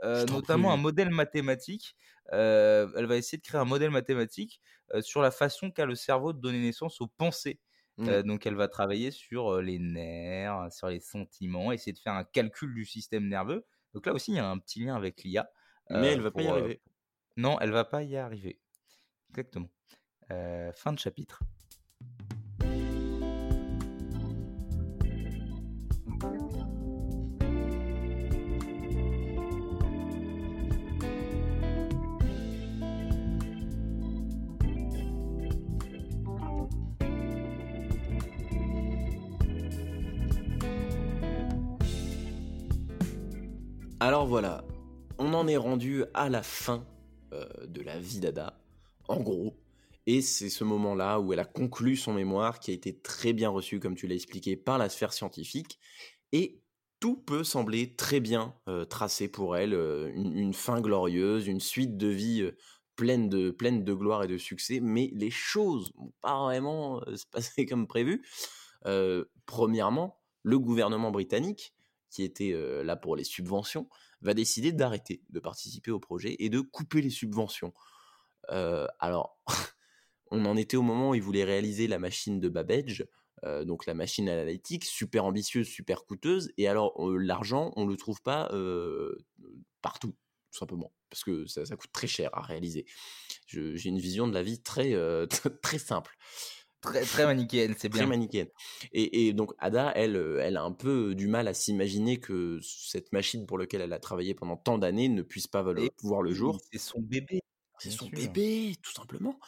Euh, 0.03 0.25
notamment 0.25 0.71
un 0.71 0.77
modèle 0.77 1.11
mathématique. 1.11 1.95
Euh, 2.33 2.87
elle 2.95 3.05
va 3.05 3.17
essayer 3.17 3.37
de 3.37 3.43
créer 3.43 3.59
un 3.61 3.65
modèle 3.65 3.91
mathématique 3.91 4.61
sur 5.01 5.21
la 5.21 5.31
façon 5.31 5.69
qu'a 5.69 5.85
le 5.85 5.95
cerveau 5.95 6.33
de 6.33 6.39
donner 6.39 6.59
naissance 6.59 7.01
aux 7.01 7.07
pensées. 7.07 7.59
Mmh. 7.97 8.21
donc, 8.23 8.45
elle 8.45 8.55
va 8.55 8.67
travailler 8.67 9.11
sur 9.11 9.61
les 9.61 9.79
nerfs, 9.79 10.71
sur 10.71 10.87
les 10.87 10.99
sentiments, 10.99 11.71
essayer 11.71 11.93
de 11.93 11.99
faire 11.99 12.13
un 12.13 12.23
calcul 12.23 12.73
du 12.73 12.85
système 12.85 13.27
nerveux. 13.27 13.65
Donc 13.93 14.05
là 14.05 14.13
aussi, 14.13 14.31
il 14.31 14.35
y 14.35 14.39
a 14.39 14.47
un 14.47 14.57
petit 14.57 14.83
lien 14.83 14.95
avec 14.95 15.23
l'IA. 15.23 15.51
Mais 15.89 16.13
elle 16.13 16.21
va 16.21 16.31
pas 16.31 16.41
y 16.41 16.47
arriver. 16.47 16.81
non, 17.37 17.59
elle 17.59 17.71
va 17.71 17.83
pas 17.83 18.03
y 18.03 18.15
arriver. 18.17 18.59
Exactement. 19.29 19.69
Fin 20.29 20.93
de 20.93 20.99
chapitre. 20.99 21.41
Alors 44.03 44.25
voilà, 44.25 44.65
on 45.19 45.31
en 45.35 45.47
est 45.47 45.57
rendu 45.57 46.05
à 46.15 46.27
la 46.27 46.41
fin 46.41 46.87
euh, 47.33 47.45
de 47.67 47.83
la 47.83 47.99
vie 47.99 48.19
d'Ada. 48.19 48.59
En 49.07 49.19
gros, 49.19 49.55
et 50.07 50.23
c'est 50.23 50.49
ce 50.49 50.63
moment-là 50.63 51.19
où 51.19 51.33
elle 51.33 51.39
a 51.39 51.45
conclu 51.45 51.95
son 51.95 52.11
mémoire 52.11 52.59
qui 52.59 52.71
a 52.71 52.73
été 52.73 52.97
très 52.97 53.31
bien 53.31 53.49
reçu, 53.49 53.79
comme 53.79 53.93
tu 53.93 54.07
l'as 54.07 54.15
expliqué, 54.15 54.55
par 54.55 54.79
la 54.79 54.89
sphère 54.89 55.13
scientifique. 55.13 55.77
Et 56.31 56.63
tout 56.99 57.15
peut 57.15 57.43
sembler 57.43 57.95
très 57.95 58.19
bien 58.19 58.55
euh, 58.67 58.85
tracé 58.85 59.27
pour 59.27 59.55
elle, 59.55 59.75
euh, 59.75 60.11
une, 60.15 60.55
fin 60.55 60.81
glorieuse, 60.81 61.45
une 61.45 61.59
suite 61.59 61.95
de 61.95 62.07
vie 62.07 62.49
pleine, 62.95 63.29
de, 63.29 63.93
gloire 63.93 64.23
et 64.23 64.27
de 64.27 64.39
succès, 64.39 64.79
mais 64.81 65.11
les 65.13 65.29
choses 65.29 65.91
n'ont 65.95 66.11
pas 66.21 66.41
vraiment 66.41 67.01
se 67.15 67.27
passé 67.27 67.65
comme 67.67 67.85
prévu. 67.85 68.23
premièrement, 69.45 70.19
le 70.41 70.57
gouvernement 70.57 71.11
britannique, 71.11 71.75
qui 72.11 72.23
était 72.23 72.53
là 72.83 72.95
pour 72.95 73.15
les 73.15 73.23
subventions, 73.23 73.89
va 74.21 74.33
décider 74.33 74.71
d'arrêter 74.71 75.23
de 75.29 75.39
participer 75.39 75.89
au 75.89 75.99
projet 75.99 76.35
et 76.39 76.49
de 76.49 76.59
couper 76.59 77.01
les 77.01 77.09
subventions. 77.09 77.73
alors, 78.99 79.39
on 80.31 80.45
en 80.45 80.57
était 80.57 80.77
au 80.77 80.81
moment 80.81 81.11
où 81.11 81.15
ils 81.15 81.21
voulaient 81.21 81.43
réaliser 81.43 81.87
la 81.87 81.99
machine 81.99 82.39
de 82.39 82.49
Babbage, 82.49 83.05
euh, 83.43 83.65
donc 83.65 83.85
la 83.85 83.93
machine 83.93 84.29
analytique, 84.29 84.85
super 84.85 85.25
ambitieuse, 85.25 85.67
super 85.67 86.05
coûteuse, 86.05 86.51
et 86.57 86.67
alors 86.67 86.93
euh, 87.05 87.17
l'argent, 87.17 87.73
on 87.75 87.85
ne 87.85 87.91
le 87.91 87.97
trouve 87.97 88.21
pas 88.21 88.49
euh, 88.53 89.17
partout, 89.81 90.15
tout 90.51 90.59
simplement, 90.59 90.93
parce 91.09 91.23
que 91.23 91.45
ça, 91.47 91.63
coûte 91.75 91.91
très 91.91 92.07
cher 92.07 92.29
à 92.33 92.41
réaliser. 92.41 92.85
J'ai 93.47 93.89
une 93.89 93.99
vision 93.99 94.27
de 94.27 94.33
la 94.33 94.43
vie 94.43 94.61
très, 94.61 94.95
très 95.61 95.79
simple. 95.79 96.15
Très, 96.81 97.01
très 97.01 97.25
manichéenne, 97.25 97.75
c'est 97.77 97.89
bien. 97.89 97.99
Très 97.99 98.07
manichéenne. 98.07 98.47
Et, 98.91 99.33
donc 99.33 99.53
Ada, 99.59 99.91
elle, 99.95 100.15
elle 100.41 100.57
a 100.57 100.63
un 100.63 100.71
peu 100.71 101.13
du 101.13 101.27
mal 101.27 101.47
à 101.47 101.53
s'imaginer 101.53 102.19
que 102.19 102.59
cette 102.61 103.13
machine 103.13 103.45
pour 103.45 103.57
laquelle 103.57 103.81
elle 103.81 103.93
a 103.93 103.99
travaillé 103.99 104.33
pendant 104.33 104.57
tant 104.57 104.77
d'années 104.77 105.07
ne 105.07 105.21
puisse 105.21 105.47
pas 105.47 105.63
pouvoir 105.97 106.21
le 106.21 106.33
jour. 106.33 106.59
C'est 106.71 106.79
son 106.79 106.99
bébé. 106.99 107.41
c'est 107.77 107.91
son 107.91 108.07
bébé, 108.07 108.75
tout 108.81 108.93
simplement. 108.93 109.39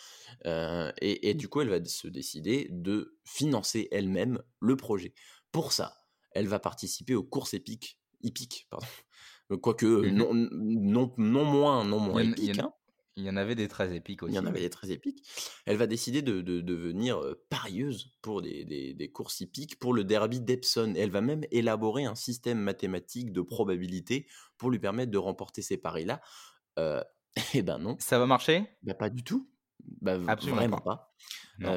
et, 0.45 1.29
et, 1.29 1.33
du 1.33 1.47
coup, 1.47 1.61
elle 1.61 1.69
va 1.69 1.83
se 1.83 2.07
décider 2.07 2.67
de 2.71 3.17
financer 3.25 3.87
elle-même 3.91 4.41
le 4.59 4.75
projet. 4.75 5.13
Pour 5.51 5.71
ça, 5.71 6.03
elle 6.33 6.47
va 6.47 6.59
participer 6.59 7.15
aux 7.15 7.23
courses 7.23 7.53
épiques, 7.53 7.99
hippiques, 8.21 8.67
pardon. 8.69 8.87
Quoique 9.61 9.85
mmh 9.85 10.09
non, 10.11 10.33
non, 10.33 11.13
non 11.17 11.45
moins, 11.45 11.83
non 11.83 11.99
moins 11.99 12.23
épiques. 12.23 12.59
Hein. 12.59 12.73
Il 13.15 13.23
y 13.23 13.29
en 13.29 13.37
avait 13.37 13.55
des 13.55 13.67
très 13.67 13.95
épiques 13.95 14.23
aussi. 14.23 14.33
Il 14.33 14.35
y 14.35 14.39
en 14.39 14.45
avait 14.45 14.61
des 14.61 14.69
très 14.69 14.91
épiques. 14.91 15.23
Elle 15.65 15.77
va 15.77 15.85
décider 15.85 16.21
de, 16.21 16.41
devenir 16.41 17.21
parieuse 17.49 18.11
pour 18.21 18.41
des, 18.41 19.11
courses 19.13 19.39
hippiques, 19.41 19.77
pour 19.79 19.93
le 19.93 20.03
derby 20.03 20.39
d'Epsom. 20.39 20.95
Elle 20.95 21.11
va 21.11 21.21
même 21.21 21.43
élaborer 21.51 22.05
un 22.05 22.15
système 22.15 22.59
mathématique 22.59 23.31
de 23.31 23.41
probabilité 23.41 24.27
pour 24.57 24.71
lui 24.71 24.79
permettre 24.79 25.11
de 25.11 25.17
remporter 25.17 25.61
ces 25.61 25.77
paris-là. 25.77 26.21
Euh, 26.79 27.03
eh 27.53 27.61
ben 27.61 27.77
non. 27.77 27.97
Ça 27.99 28.17
va 28.17 28.25
marcher? 28.25 28.65
Bah, 28.81 28.95
Pas 28.95 29.09
du 29.09 29.23
tout. 29.23 29.47
Bah, 30.01 30.17
Absolument 30.27 30.57
vraiment 30.57 30.79
pas. 30.79 31.13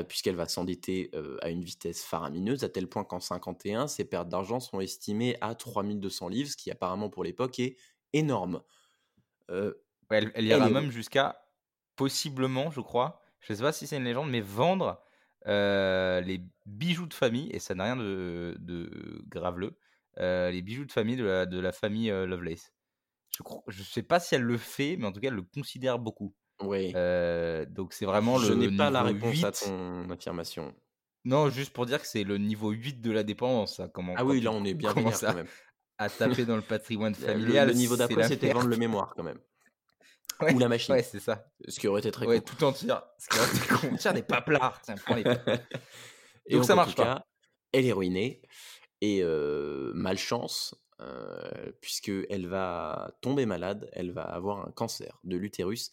Puisqu'elle 0.09 0.37
va 0.37 0.49
s'endetter 0.49 1.11
à 1.42 1.51
une 1.51 1.62
vitesse 1.62 2.03
faramineuse, 2.03 2.64
à 2.64 2.68
tel 2.70 2.88
point 2.88 3.05
qu'en 3.05 3.20
51, 3.20 3.88
ses 3.88 4.05
pertes 4.05 4.29
d'argent 4.29 4.59
sont 4.59 4.81
estimées 4.81 5.37
à 5.42 5.55
3200 5.55 6.29
livres, 6.29 6.51
ce 6.51 6.57
qui 6.57 6.70
apparemment 6.70 7.11
pour 7.11 7.25
l'époque 7.25 7.59
est 7.59 7.77
énorme. 8.14 8.62
Elle, 10.11 10.33
ira 10.45 10.69
même 10.71 10.90
jusqu'à, 10.90 11.42
possiblement, 11.97 12.71
je 12.71 12.81
crois, 12.81 13.21
je 13.40 13.53
ne 13.53 13.57
sais 13.57 13.62
pas 13.62 13.73
si 13.73 13.87
c'est 13.87 13.97
une 13.97 14.05
légende, 14.05 14.31
mais 14.31 14.40
vendre 14.40 15.03
les 15.47 16.40
bijoux 16.64 17.07
de 17.07 17.14
famille, 17.14 17.51
et 17.53 17.59
ça 17.59 17.75
n'a 17.75 17.85
rien 17.85 17.97
de, 17.97 18.57
de 18.59 19.23
graveleux, 19.29 19.79
les 20.19 20.62
bijoux 20.62 20.85
de 20.85 20.92
famille 20.92 21.16
de 21.16 21.25
la, 21.25 21.47
de 21.47 21.59
la 21.59 21.73
famille 21.73 22.09
Lovelace. 22.09 22.73
Je 23.69 23.79
ne 23.79 23.85
sais 23.85 24.03
pas 24.03 24.21
si 24.21 24.35
elle 24.35 24.42
le 24.42 24.57
fait, 24.57 24.97
mais 24.97 25.07
en 25.07 25.12
tout 25.12 25.21
cas, 25.21 25.29
elle 25.29 25.35
le 25.35 25.42
considère 25.42 25.99
beaucoup. 25.99 26.35
Oui. 26.62 26.92
donc 27.69 27.92
c'est 27.92 28.07
vraiment 28.07 28.38
je 28.38 28.53
le. 28.53 28.62
Je 28.62 28.71
n'ai 28.71 28.77
pas 28.77 28.90
la 28.90 29.03
réponse 29.03 29.45
à 29.45 29.53
ton 29.53 30.09
affirmation. 30.11 30.75
Non, 31.27 31.51
juste 31.51 31.73
pour 31.73 31.87
dire 31.87 32.01
que 32.01 32.07
c'est 32.07 32.23
le 32.23 32.38
niveau 32.38 32.71
8 32.71 33.01
de 33.01 33.11
la 33.11 33.25
dépendance. 33.25 33.79
Ça. 33.79 33.88
Comment, 33.88 34.14
ah 34.16 34.25
oui, 34.25 34.40
là 34.40 34.53
on 34.53 34.64
est 34.64 34.75
bien 34.75 34.92
vénère, 34.92 35.19
quand 35.19 35.35
même. 35.35 35.49
À 35.99 36.09
taper 36.09 36.45
dans 36.45 36.55
le 36.55 36.62
patrimoine 36.62 37.14
familial. 37.14 37.66
Le, 37.69 37.73
le 37.73 37.79
niveau 37.79 37.97
d'après, 37.97 38.29
c'était 38.29 38.53
vendre 38.53 38.69
le 38.69 38.77
mémoire 38.77 39.12
quand 39.16 39.25
même. 39.25 39.38
Ou 40.40 40.59
la 40.59 40.68
machine. 40.68 40.94
Ouais, 40.94 41.03
c'est 41.03 41.20
ça. 41.20 41.46
Ce 41.68 41.79
qui 41.81 41.88
aurait 41.88 42.01
été 42.01 42.11
très 42.11 42.27
ouais, 42.27 42.40
tout 42.40 42.62
entier. 42.64 42.92
Ce 43.18 43.29
qui 43.29 43.38
aurait 43.38 43.49
été 43.49 43.88
con. 43.88 43.96
Tiens, 43.99 44.12
des 44.12 44.22
paplards. 44.22 44.81
Tiens, 44.83 44.96
prends 45.05 45.14
les 45.14 45.25
Et 46.46 46.55
donc, 46.55 46.64
ça 46.64 46.75
marche 46.75 46.94
pas. 46.94 47.27
elle 47.72 47.87
est 47.87 47.92
ruinée. 47.92 48.42
Et 49.01 49.22
malchance, 49.94 50.75
euh, 51.01 51.72
puisqu'elle 51.83 52.46
va 52.46 53.12
tomber 53.20 53.44
malade, 53.44 53.88
elle 53.92 54.12
va 54.12 54.22
avoir 54.22 54.66
un 54.66 54.70
cancer 54.70 55.20
de 55.25 55.37
l'utérus 55.37 55.90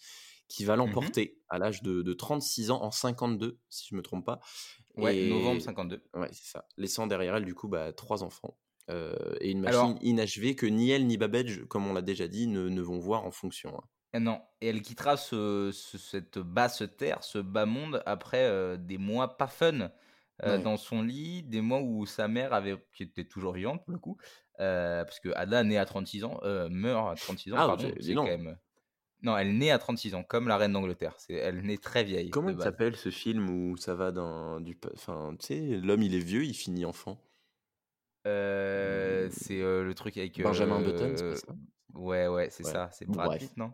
qui 0.48 0.64
va 0.64 0.76
mmh 0.76 0.80
l'emporter 0.80 1.42
à 1.50 1.58
l'âge 1.58 1.82
de, 1.82 2.14
36 2.14 2.72
ans 2.72 2.82
en 2.84 2.92
52, 2.92 3.60
si 3.70 3.88
je 3.90 3.96
me 3.96 4.02
trompe 4.02 4.26
pas. 4.26 4.40
Ouais, 4.96 5.28
novembre 5.28 5.62
52. 5.62 6.04
Ouais, 6.14 6.30
c'est 6.32 6.52
ça. 6.52 6.68
Laissant 6.78 7.08
derrière 7.08 7.36
elle, 7.36 7.46
du 7.46 7.56
coup, 7.56 7.68
bah, 7.68 7.92
trois 7.92 8.24
enfants. 8.24 8.58
Euh, 8.90 9.36
et 9.42 9.52
une 9.52 9.62
machine 9.62 9.98
inachevée 10.02 10.56
que 10.56 10.66
ni 10.66 10.92
elle 10.92 11.08
ni 11.08 11.18
Babbage, 11.18 11.64
comme 11.68 11.88
on 11.88 11.94
l'a 11.94 12.02
déjà 12.02 12.28
dit, 12.28 12.48
ne, 12.48 12.82
vont 12.82 13.00
voir 13.00 13.26
en 13.26 13.32
fonction. 13.32 13.76
Hein. 13.78 13.84
Et 14.14 14.20
non, 14.20 14.42
et 14.62 14.68
elle 14.68 14.82
quittera 14.82 15.18
ce, 15.18 15.72
cette 15.72 16.38
basse 16.38 16.84
terre, 16.98 17.24
ce 17.24 17.40
bas 17.40 17.66
monde, 17.66 18.04
après 18.06 18.44
euh, 18.44 18.78
des 18.78 18.98
mois 18.98 19.38
pas 19.38 19.48
fun 19.48 19.90
euh, 20.44 20.58
dans 20.60 20.78
son 20.78 21.02
lit, 21.02 21.44
des 21.44 21.62
mois 21.62 21.82
où 21.82 22.06
sa 22.06 22.28
mère 22.28 22.54
avait, 22.54 22.78
qui 22.94 23.04
était 23.04 23.26
toujours 23.26 23.54
vivante 23.54 23.84
pour 23.84 23.94
le 23.94 24.00
coup, 24.00 24.18
parce 24.58 25.20
que 25.20 25.30
Ada 25.36 25.64
naît 25.64 25.78
à 25.78 25.86
36 25.86 26.24
ans, 26.26 26.40
meurt 26.70 27.12
à 27.12 27.16
36 27.16 27.54
ans, 27.54 27.58
ah, 27.60 27.68
pardon, 27.68 27.92
c'est 28.00 28.14
quand 28.14 28.24
même 28.26 28.58
non, 29.24 29.38
elle 29.38 29.58
naît 29.58 29.72
à 29.72 29.80
36 29.80 30.16
ans, 30.16 30.24
comme 30.24 30.50
la 30.50 30.58
reine 30.58 30.74
d'Angleterre. 30.74 31.16
C'est, 31.18 31.34
elle 31.34 31.62
naît 31.62 31.78
très 31.78 32.04
vieille. 32.04 32.30
Comment 32.30 32.50
il 32.50 32.62
s'appelle 32.62 32.98
ce 32.98 33.10
film 33.10 33.50
où 33.50 33.78
ça 33.78 33.96
va 33.96 34.12
dans 34.12 34.60
du, 34.60 34.78
enfin, 34.94 35.34
tu 35.40 35.48
sais, 35.48 35.60
l'homme 35.82 36.04
il 36.04 36.14
est 36.14 36.20
vieux, 36.20 36.44
il 36.44 36.54
finit 36.54 36.84
enfant? 36.84 37.18
Euh, 38.28 39.30
c'est 39.32 39.62
euh, 39.62 39.84
le 39.84 39.94
truc 39.94 40.18
avec 40.18 40.42
Benjamin 40.42 40.82
euh, 40.82 40.84
Button, 40.84 41.14
c'est 41.16 41.36
ça? 41.36 41.56
Ouais, 41.94 42.28
ouais, 42.28 42.50
c'est 42.50 42.64
ça. 42.64 42.90
C'est 42.92 43.08
Brad 43.08 43.40
Pitt, 43.40 43.56
non? 43.56 43.74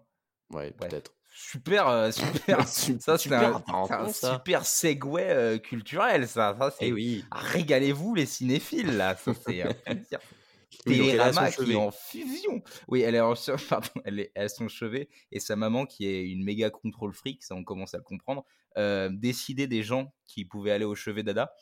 Ouais, 0.52 0.72
peut-être. 0.72 1.14
Super, 1.32 2.12
super. 2.12 2.68
ça, 2.68 3.18
c'est 3.18 3.32
un, 3.34 3.64
un 3.68 4.12
super 4.12 4.66
segway 4.66 5.62
culturel, 5.62 6.28
ça. 6.28 6.54
ça 6.60 6.72
c'est, 6.78 6.88
eh 6.88 6.92
oui. 6.92 7.24
Régalez-vous 7.32 8.14
les 8.16 8.26
cinéphiles 8.26 8.98
là. 8.98 9.16
Ça, 9.16 9.32
c'est 9.34 9.62
un 9.62 9.74
plaisir. 9.74 10.20
Télérama 10.86 11.52
qui 11.52 11.72
est 11.72 11.76
en 11.76 11.92
fusion. 11.92 12.62
Oui, 12.88 13.02
elle 13.02 13.16
est 13.16 13.20
en 13.20 13.34
pardon, 13.70 13.90
elle 14.06 14.20
est 14.20 14.32
à 14.38 14.48
son 14.50 14.68
chevet 14.68 15.10
et 15.32 15.40
sa 15.40 15.56
maman 15.56 15.86
qui 15.86 16.06
est 16.06 16.30
une 16.30 16.44
méga 16.44 16.70
contrôle 16.70 17.14
fric, 17.14 17.44
ça 17.44 17.56
on 17.56 17.64
commence 17.64 17.94
à 17.94 17.98
le 17.98 18.04
comprendre, 18.04 18.46
euh, 18.78 19.10
décider 19.12 19.68
des 19.68 19.84
gens 19.84 20.14
qui 20.26 20.46
pouvaient 20.46 20.72
aller 20.72 20.86
au 20.86 20.96
chevet 20.96 21.24
d'Ada, 21.24 21.54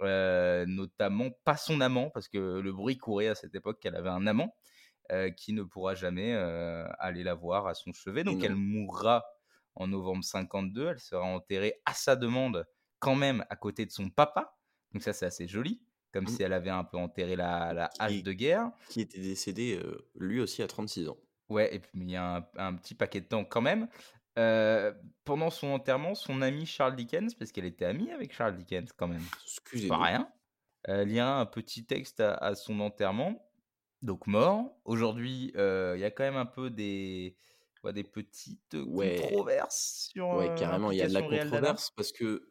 euh, 0.00 0.64
notamment 0.66 1.30
pas 1.44 1.56
son 1.56 1.80
amant 1.80 2.10
parce 2.10 2.28
que 2.28 2.60
le 2.60 2.72
bruit 2.72 2.96
courait 2.96 3.28
à 3.28 3.34
cette 3.34 3.54
époque 3.54 3.80
qu'elle 3.80 3.96
avait 3.96 4.10
un 4.10 4.26
amant 4.26 4.54
euh, 5.12 5.30
qui 5.30 5.52
ne 5.52 5.62
pourra 5.62 5.94
jamais 5.94 6.32
euh, 6.34 6.86
aller 6.98 7.22
la 7.22 7.34
voir 7.34 7.66
à 7.66 7.74
son 7.74 7.92
chevet, 7.92 8.24
donc 8.24 8.42
elle 8.42 8.54
mourra 8.54 9.24
en 9.74 9.86
novembre 9.86 10.24
52, 10.24 10.88
elle 10.88 10.98
sera 10.98 11.24
enterrée 11.24 11.80
à 11.86 11.94
sa 11.94 12.16
demande 12.16 12.66
quand 12.98 13.14
même 13.14 13.44
à 13.50 13.56
côté 13.56 13.86
de 13.86 13.90
son 13.90 14.10
papa. 14.10 14.56
Donc 14.92 15.02
ça 15.02 15.12
c'est 15.12 15.26
assez 15.26 15.46
joli 15.46 15.82
comme 16.12 16.24
mmh. 16.24 16.28
si 16.28 16.42
elle 16.42 16.52
avait 16.52 16.70
un 16.70 16.84
peu 16.84 16.98
enterré 16.98 17.36
la, 17.36 17.72
la 17.72 17.90
hache 17.98 18.22
de 18.22 18.32
guerre. 18.32 18.70
Qui 18.90 19.00
était 19.00 19.20
décédé 19.20 19.80
lui 20.14 20.40
aussi 20.40 20.62
à 20.62 20.66
36 20.66 21.08
ans. 21.08 21.16
Ouais, 21.48 21.74
et 21.74 21.78
puis 21.78 21.90
il 21.94 22.10
y 22.10 22.16
a 22.16 22.50
un, 22.56 22.74
petit 22.74 22.94
paquet 22.94 23.22
de 23.22 23.26
temps 23.26 23.44
quand 23.44 23.62
même. 23.62 23.88
pendant 25.24 25.48
son 25.48 25.68
enterrement, 25.68 26.14
son 26.14 26.42
ami 26.42 26.66
Charles 26.66 26.96
Dickens, 26.96 27.34
parce 27.34 27.50
qu'elle 27.50 27.64
était 27.64 27.86
amie 27.86 28.10
avec 28.10 28.34
Charles 28.34 28.56
Dickens 28.56 28.92
quand 28.92 29.08
même, 29.08 29.24
excusez-moi, 29.42 30.04
rien, 30.04 30.28
elle 30.84 31.08
lira 31.08 31.38
un 31.38 31.46
petit 31.46 31.84
texte 31.84 32.20
à, 32.20 32.54
son 32.54 32.80
enterrement, 32.80 33.44
donc 34.02 34.26
mort. 34.26 34.76
Aujourd'hui, 34.84 35.52
il 35.54 36.00
y 36.00 36.04
a 36.04 36.10
quand 36.10 36.24
même 36.24 36.36
un 36.36 36.46
peu 36.46 36.70
des, 36.70 37.36
des 37.92 38.04
petites 38.04 38.76
controverses 38.76 40.10
sur. 40.12 40.28
Ouais, 40.30 40.54
carrément, 40.56 40.90
il 40.90 40.98
y 40.98 41.02
a 41.02 41.08
de 41.08 41.14
la 41.14 41.22
controverse 41.22 41.90
parce 41.96 42.12
que 42.12 42.48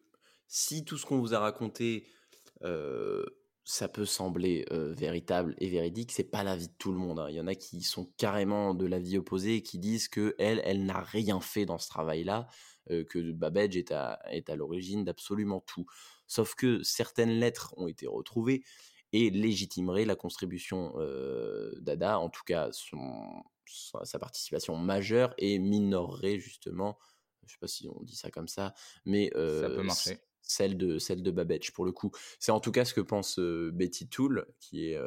si 0.47 0.83
tout 0.83 0.97
ce 0.97 1.05
qu'on 1.05 1.19
vous 1.19 1.33
a 1.33 1.39
raconté 1.39 2.07
ça 3.63 3.87
peut 3.87 4.05
sembler 4.05 4.65
véritable 4.71 5.55
et 5.59 5.69
véridique, 5.69 6.11
c'est 6.11 6.23
pas 6.23 6.43
l'avis 6.43 6.67
de 6.67 6.73
tout 6.77 6.91
le 6.91 6.97
monde. 6.97 7.19
Hein. 7.19 7.27
Il 7.29 7.35
y 7.35 7.39
en 7.39 7.47
a 7.47 7.55
qui 7.55 7.83
sont 7.83 8.11
carrément 8.17 8.73
de 8.73 8.85
l'avis 8.85 9.17
opposé 9.17 9.57
et 9.57 9.61
qui 9.61 9.77
disent 9.77 10.07
que 10.07 10.35
elle, 10.39 10.61
elle 10.65 10.85
n'a 10.85 10.99
rien 10.99 11.39
fait 11.39 11.65
dans 11.65 11.77
ce 11.77 11.87
travail-là, 11.87 12.47
que 12.89 13.31
Babbage 13.31 13.77
est 13.77 13.91
à, 13.91 14.19
est 14.31 14.49
à 14.49 14.55
l'origine 14.55 15.03
d'absolument 15.03 15.61
tout. 15.61 15.85
Sauf 16.27 16.55
que 16.55 16.81
certaines 16.83 17.39
lettres 17.39 17.73
ont 17.77 17.87
été 17.87 18.07
retrouvées 18.07 18.63
et 19.13 19.29
légitimeraient 19.29 20.05
la 20.05 20.15
contribution 20.15 20.93
d'Ada, 21.79 22.19
en 22.19 22.29
tout 22.29 22.43
cas 22.45 22.69
son, 22.71 23.43
sa, 23.65 24.19
participation 24.19 24.77
majeure 24.77 25.33
et 25.37 25.59
minorerait 25.59 26.39
justement, 26.39 26.97
je 27.45 27.53
sais 27.53 27.59
pas 27.59 27.67
si 27.67 27.89
on 27.89 28.01
dit 28.03 28.15
ça 28.15 28.31
comme 28.31 28.47
ça, 28.47 28.73
mais 29.05 29.31
ça 29.35 29.69
peut 29.69 29.83
marcher 29.83 30.19
celle 30.41 30.77
de 30.77 30.97
celle 30.99 31.23
de 31.23 31.31
Babbage 31.31 31.71
pour 31.73 31.85
le 31.85 31.91
coup. 31.91 32.11
C'est 32.39 32.51
en 32.51 32.59
tout 32.59 32.71
cas 32.71 32.85
ce 32.85 32.93
que 32.93 33.01
pense 33.01 33.39
Betty 33.39 34.07
Toole 34.07 34.47
qui 34.59 34.87
est 34.87 34.99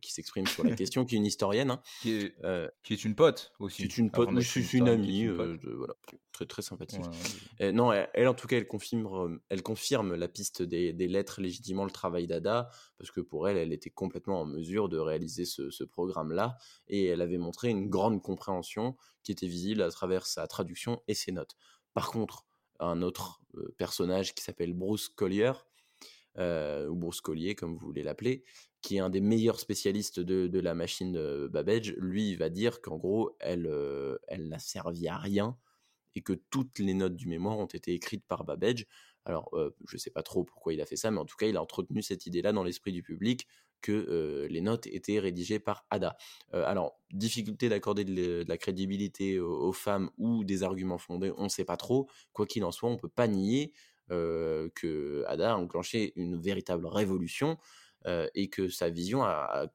qui 0.00 0.12
s'exprime 0.12 0.46
sur 0.46 0.64
la 0.64 0.74
question, 0.76 1.04
qui 1.04 1.16
est 1.16 1.18
une 1.18 1.26
historienne, 1.26 1.70
hein. 1.70 1.82
qui, 2.00 2.12
est, 2.12 2.34
qui, 2.82 2.92
est, 2.94 3.04
une 3.04 3.14
pote 3.14 3.52
aussi. 3.58 3.76
Qui 3.76 3.82
est 3.84 3.98
une 3.98 4.10
pote, 4.10 4.30
mais 4.30 4.42
c'est 4.42 4.72
une 4.72 4.88
amie, 4.88 5.26
voilà, 5.26 5.94
très 6.32 6.46
très 6.46 6.62
sympathique. 6.62 7.02
non, 7.60 7.92
elle, 7.92 8.28
en 8.28 8.34
tout 8.34 8.46
cas 8.46 8.56
elle 8.56 8.66
confirme 8.66 9.40
elle 9.48 9.62
confirme 9.62 10.14
la 10.14 10.28
piste 10.28 10.62
des, 10.62 10.92
des 10.92 11.08
lettres 11.08 11.40
légitimement 11.40 11.84
le 11.84 11.90
travail 11.90 12.26
d'Ada 12.26 12.68
parce 12.98 13.10
que 13.10 13.20
pour 13.20 13.48
elle 13.48 13.56
elle 13.56 13.72
était 13.72 13.90
complètement 13.90 14.40
en 14.40 14.46
mesure 14.46 14.88
de 14.88 14.98
réaliser 14.98 15.44
ce, 15.44 15.70
ce 15.70 15.84
programme 15.84 16.32
là 16.32 16.56
et 16.88 17.06
elle 17.06 17.20
avait 17.20 17.38
montré 17.38 17.68
une 17.68 17.88
grande 17.88 18.22
compréhension 18.22 18.96
qui 19.22 19.32
était 19.32 19.46
visible 19.46 19.82
à 19.82 19.90
travers 19.90 20.26
sa 20.26 20.46
traduction 20.46 21.02
et 21.08 21.14
ses 21.14 21.32
notes. 21.32 21.56
Par 21.94 22.10
contre 22.10 22.46
un 22.86 23.02
autre 23.02 23.40
personnage 23.76 24.34
qui 24.34 24.42
s'appelle 24.42 24.72
Bruce 24.72 25.08
Collier, 25.08 25.52
ou 26.38 26.94
Bruce 26.94 27.20
Collier 27.20 27.54
comme 27.54 27.76
vous 27.76 27.86
voulez 27.86 28.02
l'appeler, 28.02 28.44
qui 28.80 28.96
est 28.96 29.00
un 29.00 29.10
des 29.10 29.20
meilleurs 29.20 29.60
spécialistes 29.60 30.20
de, 30.20 30.58
la 30.58 30.74
machine 30.74 31.12
de 31.12 31.48
Babbage, 31.52 31.94
lui 31.98 32.30
il 32.30 32.36
va 32.36 32.48
dire 32.48 32.80
qu'en 32.80 32.96
gros 32.96 33.36
elle, 33.38 33.70
elle 34.28 34.48
n'a 34.48 34.58
servi 34.58 35.08
à 35.08 35.18
rien 35.18 35.56
et 36.14 36.22
que 36.22 36.32
toutes 36.32 36.78
les 36.78 36.94
notes 36.94 37.16
du 37.16 37.26
mémoire 37.26 37.58
ont 37.58 37.66
été 37.66 37.92
écrites 37.92 38.24
par 38.26 38.44
Babbage. 38.44 38.86
Alors, 39.24 39.50
je 39.86 39.96
ne 39.96 39.98
sais 39.98 40.10
pas 40.10 40.22
trop 40.22 40.44
pourquoi 40.44 40.74
il 40.74 40.80
a 40.80 40.86
fait 40.86 40.96
ça, 40.96 41.10
mais 41.10 41.18
en 41.18 41.24
tout 41.24 41.36
cas, 41.36 41.46
il 41.46 41.56
a 41.56 41.62
entretenu 41.62 42.02
cette 42.02 42.26
idée-là 42.26 42.52
dans 42.52 42.64
l'esprit 42.64 42.92
du 42.92 43.02
public 43.02 43.46
que 43.82 44.46
les 44.48 44.60
notes 44.60 44.86
étaient 44.86 45.18
rédigées 45.18 45.58
par 45.58 45.86
Ada. 45.90 46.16
alors, 46.52 46.98
difficulté 47.12 47.68
d'accorder 47.68 48.04
de, 48.04 48.44
la 48.48 48.56
crédibilité 48.56 49.38
aux, 49.38 49.72
femmes 49.72 50.10
ou 50.18 50.44
des 50.44 50.62
arguments 50.62 50.98
fondés, 50.98 51.32
on 51.36 51.44
ne 51.44 51.48
sait 51.48 51.64
pas 51.64 51.76
trop. 51.76 52.08
Quoi 52.32 52.46
qu'il 52.46 52.64
en 52.64 52.72
soit, 52.72 52.88
on 52.88 52.94
ne 52.94 52.98
peut 52.98 53.08
pas 53.08 53.28
nier 53.28 53.72
que 54.08 55.24
Ada 55.26 55.52
a 55.52 55.56
enclenché 55.56 56.12
une 56.16 56.40
véritable 56.40 56.86
révolution 56.86 57.58
et 58.06 58.48
que 58.48 58.68
sa 58.68 58.88
vision 58.90 59.24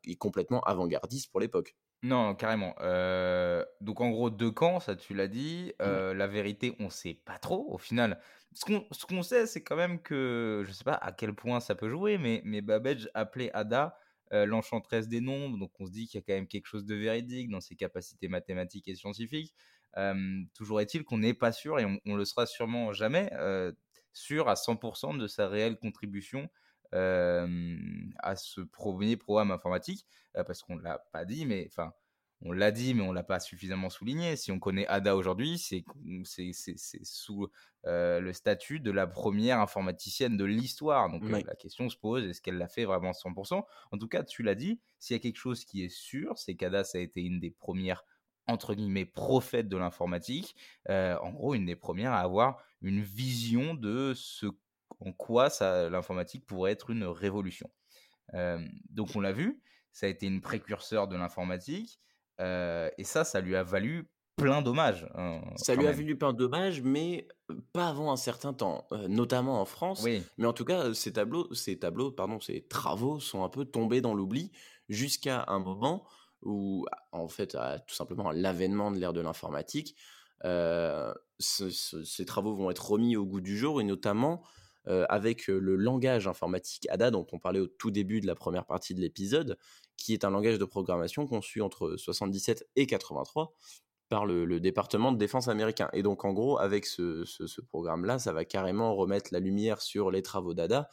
est 0.06 0.16
complètement 0.16 0.62
avant-gardiste 0.62 1.30
pour 1.32 1.40
l'époque. 1.40 1.76
Non, 2.04 2.36
carrément. 2.36 2.76
Euh, 2.82 3.66
donc 3.82 4.02
en 4.02 4.10
gros, 4.12 4.30
deux 4.30 4.52
camps, 4.52 4.80
ça 4.80 4.96
tu 4.96 5.14
l'as 5.14 5.28
dit. 5.28 5.74
Mmh. 5.80 5.84
Euh, 5.84 6.14
la 6.14 6.28
vérité, 6.28 6.76
on 6.80 6.90
sait 6.90 7.16
pas 7.26 7.40
trop 7.40 7.66
au 7.74 7.78
final. 7.78 8.20
Ce 8.54 8.66
qu'on 8.66 8.86
ce 8.92 9.06
qu'on 9.06 9.24
sait, 9.24 9.48
c'est 9.48 9.64
quand 9.64 9.76
même 9.76 10.00
que, 10.02 10.64
je 10.68 10.72
sais 10.72 10.84
pas 10.84 10.94
à 10.94 11.12
quel 11.12 11.34
point 11.34 11.60
ça 11.60 11.76
peut 11.76 11.90
jouer, 11.90 12.18
mais, 12.18 12.42
mais 12.46 12.62
Babbage 12.62 13.10
appelait 13.14 13.52
Ada 13.54 13.98
euh, 14.34 14.46
l'enchanteresse 14.46 15.08
des 15.08 15.22
nombres, 15.22 15.58
donc 15.58 15.72
on 15.80 15.86
se 15.86 15.92
dit 15.92 16.08
qu'il 16.08 16.20
y 16.20 16.24
a 16.24 16.26
quand 16.26 16.34
même 16.34 16.48
quelque 16.48 16.68
chose 16.68 16.86
de 16.86 16.96
véridique 16.96 17.50
dans 17.50 17.62
ses 17.62 17.76
capacités 17.76 18.28
mathématiques 18.28 18.88
et 18.88 18.96
scientifiques. 18.96 19.54
Toujours 20.54 20.80
est-il 20.80 21.04
qu'on 21.04 21.18
n'est 21.18 21.34
pas 21.34 21.52
sûr, 21.52 21.80
et 21.80 21.86
on, 21.86 22.00
on 22.06 22.16
le 22.16 22.26
sera 22.26 22.46
sûrement 22.46 22.94
jamais, 22.94 23.32
sûr 24.14 24.48
à 24.48 24.56
100% 24.56 25.18
de 25.18 25.28
sa 25.28 25.48
réelle 25.48 25.78
contribution 25.78 26.50
à 26.94 28.36
ce 28.36 28.62
premier 28.62 29.18
programme 29.18 29.52
informatique, 29.52 30.06
euh, 30.36 30.44
parce 30.44 30.62
qu'on 30.62 30.76
ne 30.76 30.82
l'a 30.82 31.00
pas 31.12 31.26
dit, 31.26 31.46
mais 31.46 31.68
enfin, 31.68 31.94
on 32.42 32.52
l'a 32.52 32.72
dit, 32.72 32.94
mais 32.94 33.02
on 33.02 33.12
l'a 33.12 33.24
pas 33.24 33.40
suffisamment 33.40 33.90
souligné. 33.90 34.36
Si 34.36 34.52
on 34.52 34.60
connaît 34.60 34.86
Ada 34.88 35.16
aujourd'hui, 35.16 35.58
c'est 35.58 35.84
sous 37.04 37.48
euh, 37.86 38.20
le 38.20 38.34
statut 38.34 38.80
de 38.80 38.92
la 38.92 39.08
première 39.08 39.60
informaticienne 39.60 40.38
de 40.38 40.46
l'histoire. 40.46 41.10
Donc 41.10 41.24
euh, 41.24 41.42
la 41.46 41.56
question 41.56 41.90
se 41.90 41.98
pose 41.98 42.26
est-ce 42.26 42.42
qu'elle 42.42 42.58
l'a 42.58 42.68
fait 42.68 42.86
vraiment 42.86 43.10
à 43.10 43.14
100% 43.14 43.64
En 43.92 43.98
tout 43.98 44.08
cas, 44.08 44.24
tu 44.24 44.44
l'as 44.44 44.56
dit. 44.56 44.80
S'il 45.00 45.16
y 45.16 45.20
a 45.20 45.22
quelque 45.22 45.38
chose 45.38 45.66
qui 45.66 45.84
est 45.84 45.90
sûr, 45.90 46.38
c'est 46.38 46.56
qu'Ada 46.56 46.84
ça 46.84 47.00
a 47.00 47.02
été 47.02 47.22
une 47.22 47.40
des 47.40 47.52
premières 47.52 48.04
entre 48.48 48.76
guillemets 48.76 49.06
prophètes 49.06 49.68
de 49.68 49.78
l'informatique. 49.78 50.56
Euh, 50.90 51.18
en 51.20 51.32
gros, 51.32 51.54
une 51.54 51.66
des 51.66 51.76
premières 51.76 52.14
à 52.14 52.20
avoir 52.20 52.64
une 52.82 53.02
vision 53.02 53.74
de 53.74 54.14
ce 54.16 54.48
en 55.00 55.12
quoi 55.14 55.50
ça 55.50 55.90
l'informatique 55.90 56.46
pourrait 56.46 56.72
être 56.72 56.90
une 56.90 57.04
révolution. 57.06 57.70
Euh, 58.34 58.60
donc 58.90 59.10
on 59.16 59.20
l'a 59.22 59.32
vu, 59.32 59.62
ça 59.92 60.06
a 60.06 60.10
été 60.10 60.26
une 60.28 60.42
précurseur 60.42 61.08
de 61.08 61.16
l'informatique. 61.16 62.00
Euh, 62.40 62.90
et 62.98 63.04
ça, 63.04 63.24
ça 63.24 63.40
lui 63.42 63.56
a 63.56 63.64
valu 63.64 64.10
plein 64.36 64.62
d'hommages. 64.62 65.10
hein, 65.16 65.42
Ça 65.56 65.74
lui 65.74 65.88
a 65.88 65.92
valu 65.92 66.16
plein 66.16 66.34
de 66.34 66.38
dommages, 66.38 66.82
mais 66.84 67.28
euh, 67.50 67.56
pas 67.74 67.88
avant 67.90 68.12
un 68.12 68.16
certain 68.18 68.54
temps, 68.54 68.86
euh, 68.92 69.08
notamment 69.08 69.60
en 69.60 69.66
France. 69.66 70.04
Oui, 70.04 70.22
Mais 70.38 70.46
en 70.46 70.54
tout 70.54 70.66
cas, 70.66 70.94
ces 70.94 71.14
tableaux, 71.14 71.52
ces 71.56 71.80
tableaux, 71.80 72.12
pardon, 72.12 72.40
ces 72.40 72.68
travaux 72.68 73.20
sont 73.20 73.44
un 73.44 73.50
peu 73.50 73.66
tombés 73.66 74.02
dans 74.02 74.14
l'oubli 74.14 74.52
jusqu'à 74.90 75.46
un 75.48 75.58
moment 75.58 76.06
où, 76.44 76.86
en 77.12 77.28
fait, 77.28 77.56
à- 77.56 77.80
tout 77.80 77.96
simplement 77.96 78.30
à 78.30 78.34
l'avènement 78.34 78.92
de 78.92 79.00
l'ère 79.00 79.14
de 79.14 79.22
l'informatique, 79.22 79.96
ce- 81.40 81.70
ce- 81.70 82.04
ces 82.04 82.26
travaux 82.26 82.56
vont 82.56 82.70
être 82.72 82.92
remis 82.92 83.16
au 83.16 83.26
goût 83.26 83.42
du 83.42 83.58
jour 83.58 83.82
et 83.82 83.84
notamment 83.84 84.44
euh, 84.88 85.06
avec 85.10 85.50
euh, 85.50 85.60
le 85.60 85.76
langage 85.76 86.28
informatique 86.28 86.88
ADA 86.90 87.12
dont 87.12 87.28
on 87.32 87.40
parlait 87.40 87.60
au 87.60 87.68
tout 87.68 87.92
début 87.92 88.22
de 88.22 88.28
la 88.28 88.36
première 88.36 88.66
partie 88.66 88.96
de 88.96 89.02
l'épisode, 89.02 89.58
qui 89.98 90.14
est 90.14 90.24
un 90.24 90.30
langage 90.30 90.60
de 90.60 90.66
programmation 90.66 91.28
conçu 91.28 91.62
entre 91.62 91.96
77 91.98 92.68
et 92.76 92.88
83 92.88 93.54
par 94.10 94.26
le, 94.26 94.60
département 94.60 95.12
de 95.12 95.18
défense 95.18 95.50
américain. 95.50 95.90
Et 95.92 96.04
donc, 96.04 96.24
en 96.24 96.32
gros, 96.32 96.58
avec 96.60 96.86
ce, 96.86 97.26
programme-là, 97.68 98.20
ça 98.20 98.32
va 98.32 98.46
carrément 98.46 98.96
remettre 98.96 99.30
la 99.34 99.40
lumière 99.40 99.82
sur 99.82 100.12
les 100.12 100.22
travaux 100.22 100.54
d'Ada. 100.54 100.90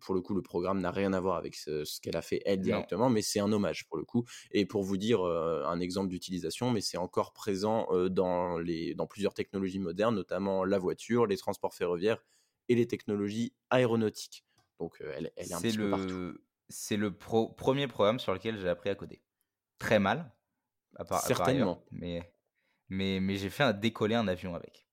Pour 0.00 0.14
le 0.14 0.20
coup, 0.20 0.34
le 0.34 0.42
programme 0.42 0.80
n'a 0.80 0.90
rien 0.90 1.12
à 1.12 1.20
voir 1.20 1.36
avec 1.36 1.54
ce, 1.56 1.84
ce 1.84 2.00
qu'elle 2.00 2.16
a 2.16 2.22
fait 2.22 2.40
elle 2.46 2.60
directement, 2.60 3.10
mais 3.10 3.22
c'est 3.22 3.40
un 3.40 3.50
hommage 3.52 3.86
pour 3.88 3.96
le 3.98 4.04
coup. 4.04 4.24
Et 4.52 4.64
pour 4.66 4.82
vous 4.84 4.96
dire 4.96 5.22
euh, 5.26 5.64
un 5.66 5.80
exemple 5.80 6.08
d'utilisation, 6.08 6.70
mais 6.70 6.80
c'est 6.80 6.98
encore 6.98 7.32
présent 7.32 7.88
euh, 7.90 8.08
dans, 8.08 8.58
les, 8.58 8.94
dans 8.94 9.06
plusieurs 9.06 9.34
technologies 9.34 9.80
modernes, 9.80 10.14
notamment 10.14 10.64
la 10.64 10.78
voiture, 10.78 11.26
les 11.26 11.36
transports 11.36 11.74
ferroviaires 11.74 12.24
et 12.68 12.74
les 12.74 12.86
technologies 12.86 13.54
aéronautiques. 13.70 14.44
Donc, 14.78 15.00
euh, 15.00 15.12
elle, 15.16 15.32
elle 15.36 15.50
est 15.50 15.54
un 15.54 15.60
petit 15.60 15.76
peu 15.76 15.90
partout. 15.90 16.34
c'est 16.68 16.96
le 16.96 17.16
pro- 17.16 17.48
premier 17.48 17.88
programme 17.88 18.20
sur 18.20 18.32
lequel 18.32 18.58
j'ai 18.58 18.68
appris 18.68 18.90
à 18.90 18.94
coder. 18.94 19.22
Très 19.78 19.98
mal, 19.98 20.32
à 20.96 21.04
part, 21.04 21.24
à 21.24 21.28
par 21.34 21.48
ailleurs, 21.48 21.68
Certainement. 21.68 21.84
mais, 21.90 22.32
mais, 22.88 23.20
mais 23.20 23.36
j'ai 23.36 23.50
fait 23.50 23.64
un 23.64 23.72
décoller 23.72 24.14
un 24.14 24.28
avion 24.28 24.54
avec. 24.54 24.86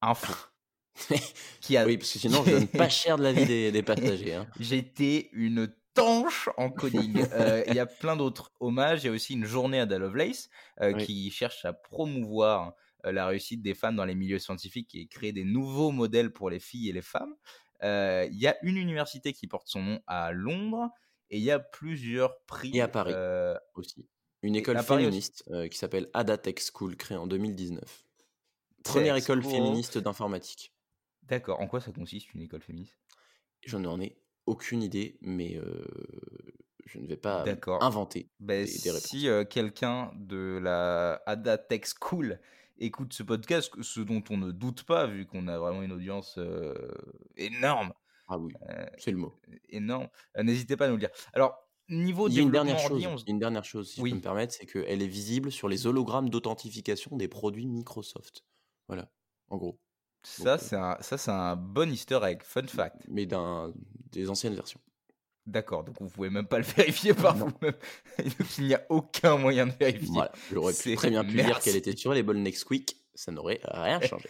Info. 0.00 0.32
Qui 1.60 1.76
a, 1.76 1.84
Oui, 1.86 1.98
parce 1.98 2.12
que 2.12 2.18
sinon, 2.18 2.44
je 2.44 2.50
donne 2.52 2.68
pas 2.68 2.88
cher 2.88 3.16
de 3.18 3.22
la 3.22 3.32
vie 3.32 3.46
des, 3.46 3.72
des 3.72 3.82
passagers. 3.82 4.34
hein. 4.34 4.46
J'étais 4.60 5.28
une 5.32 5.72
tanche 5.94 6.48
en 6.56 6.70
coding. 6.70 7.24
Euh, 7.32 7.64
Il 7.68 7.74
y 7.74 7.78
a 7.80 7.86
plein 7.86 8.16
d'autres 8.16 8.52
hommages. 8.60 9.02
Il 9.04 9.06
y 9.06 9.10
a 9.10 9.12
aussi 9.12 9.34
une 9.34 9.44
journée 9.44 9.80
à 9.80 9.86
Da 9.86 9.98
Lovelace 9.98 10.48
euh, 10.80 10.92
Oui. 10.94 11.04
qui 11.06 11.30
cherche 11.30 11.64
à 11.64 11.72
promouvoir 11.72 12.74
euh, 13.06 13.12
la 13.12 13.26
réussite 13.26 13.62
des 13.62 13.74
femmes 13.74 13.96
dans 13.96 14.04
les 14.04 14.14
milieux 14.14 14.38
scientifiques 14.38 14.94
et 14.94 15.06
créer 15.06 15.32
des 15.32 15.44
nouveaux 15.44 15.90
modèles 15.90 16.32
pour 16.32 16.50
les 16.50 16.60
filles 16.60 16.88
et 16.90 16.92
les 16.92 17.02
femmes. 17.02 17.34
Euh, 17.82 18.26
Il 18.30 18.38
y 18.38 18.46
a 18.46 18.56
une 18.62 18.76
université 18.76 19.32
qui 19.32 19.46
porte 19.46 19.66
son 19.68 19.82
nom 19.82 20.00
à 20.06 20.32
Londres 20.32 20.88
et 21.30 21.38
il 21.38 21.44
y 21.44 21.50
a 21.50 21.58
plusieurs 21.58 22.40
prix. 22.46 22.70
Et 22.74 22.80
à 22.80 22.88
Paris. 22.88 23.12
euh, 23.14 23.56
aussi. 23.74 24.06
Une 24.42 24.56
école 24.56 24.78
féministe 24.82 25.42
euh, 25.50 25.68
qui 25.68 25.78
s'appelle 25.78 26.08
Adatech 26.12 26.60
School, 26.72 26.96
créée 26.96 27.16
en 27.16 27.26
2019. 27.26 28.04
Première 28.84 29.14
Tech 29.14 29.24
école 29.24 29.42
féministe 29.42 29.96
d'informatique. 29.96 30.73
D'accord. 31.28 31.60
En 31.60 31.66
quoi 31.66 31.80
ça 31.80 31.92
consiste 31.92 32.32
une 32.34 32.42
école 32.42 32.62
féministe? 32.62 32.98
Je 33.64 33.76
n'en 33.78 34.00
ai 34.00 34.16
aucune 34.46 34.82
idée, 34.82 35.18
mais 35.22 35.56
euh, 35.56 35.84
je 36.84 36.98
ne 36.98 37.06
vais 37.06 37.16
pas 37.16 37.44
inventer 37.80 38.30
Ben, 38.40 38.66
des, 38.66 38.78
des 38.78 38.90
réponses. 38.90 39.08
si 39.08 39.28
euh, 39.28 39.44
quelqu'un 39.44 40.12
de 40.16 40.58
la 40.62 41.22
Ada 41.26 41.56
Tech 41.56 41.82
School 41.98 42.40
écoute 42.78 43.12
ce 43.14 43.22
podcast, 43.22 43.72
ce 43.80 44.00
dont 44.00 44.22
on 44.30 44.36
ne 44.36 44.50
doute 44.52 44.82
pas, 44.84 45.06
vu 45.06 45.26
qu'on 45.26 45.48
a 45.48 45.58
vraiment 45.58 45.82
une 45.82 45.92
audience 45.92 46.36
euh, 46.38 46.74
énorme, 47.36 47.94
Ah 48.28 48.38
oui, 48.38 48.52
c'est 48.98 49.12
le 49.12 49.16
mot. 49.16 49.32
énorme, 49.68 50.08
n'hésitez 50.42 50.76
pas 50.76 50.86
à 50.86 50.88
nous 50.88 50.94
le 50.96 51.00
dire. 51.00 51.10
Alors, 51.32 51.68
niveau 51.88 52.28
Il 52.28 52.34
y 52.34 52.38
a 52.38 52.42
une 52.42 52.50
dernière 52.50 52.78
chose, 52.78 53.06
on 53.06 53.16
une 53.16 53.38
dernière 53.38 53.64
chose, 53.64 53.88
si 53.90 53.96
je 53.96 54.02
Oui. 54.02 54.10
peux 54.10 54.16
me 54.16 54.22
permettre, 54.22 54.52
c'est 54.52 54.66
qu'elle 54.66 55.02
est 55.02 55.06
visible 55.06 55.52
sur 55.52 55.68
les 55.68 55.86
hologrammes 55.86 56.28
d'authentification 56.30 57.16
des 57.16 57.28
produits 57.28 57.66
Microsoft. 57.66 58.44
Voilà, 58.88 59.10
en 59.48 59.56
gros. 59.56 59.78
Ça, 60.26 60.54
euh, 60.54 60.58
c'est 60.58 60.76
un, 60.76 60.96
ça, 61.00 61.18
c'est 61.18 61.30
un 61.30 61.56
bon 61.56 61.90
easter 61.90 62.18
egg, 62.24 62.42
fun 62.42 62.66
fact. 62.66 62.96
mais 63.08 63.26
d'un 63.26 63.72
des 64.12 64.28
anciennes 64.30 64.54
versions. 64.54 64.80
D'accord, 65.46 65.84
donc 65.84 65.96
vous 66.00 66.08
pouvez 66.08 66.30
même 66.30 66.46
pas 66.46 66.58
le 66.58 66.64
vérifier 66.76 67.12
par 67.14 67.36
vous-même. 67.36 67.74
donc 68.18 68.58
il 68.58 68.64
n'y 68.64 68.74
a 68.74 68.82
aucun 68.88 69.36
moyen 69.36 69.66
de 69.66 69.72
vérifier. 69.72 70.08
Voilà, 70.12 70.32
j'aurais 70.52 70.72
pu 70.72 70.94
très 70.96 71.10
bien 71.10 71.22
pu 71.24 71.34
dire 71.42 71.60
qu'elle 71.60 71.76
était 71.76 71.96
sur 71.96 72.14
les 72.14 72.22
bonnes 72.22 72.42
Nesquik, 72.42 72.96
ça 73.14 73.30
n'aurait 73.32 73.60
rien 73.64 74.00
changé. 74.00 74.28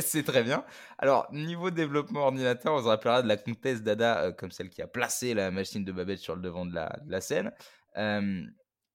c'est 0.00 0.22
très 0.22 0.42
bien. 0.42 0.64
Alors, 0.98 1.26
niveau 1.32 1.70
développement 1.70 2.20
ordinateur, 2.26 2.74
on 2.74 2.78
se 2.82 2.86
rappellera 2.86 3.22
de 3.22 3.28
la 3.28 3.36
comtesse 3.36 3.82
Dada, 3.82 4.22
euh, 4.22 4.32
comme 4.32 4.50
celle 4.50 4.70
qui 4.70 4.82
a 4.82 4.86
placé 4.86 5.34
la 5.34 5.50
machine 5.50 5.84
de 5.84 5.92
Babette 5.92 6.18
sur 6.20 6.36
le 6.36 6.42
devant 6.42 6.64
de 6.64 6.74
la, 6.74 6.98
de 7.04 7.10
la 7.10 7.20
scène, 7.20 7.52
euh, 7.96 8.42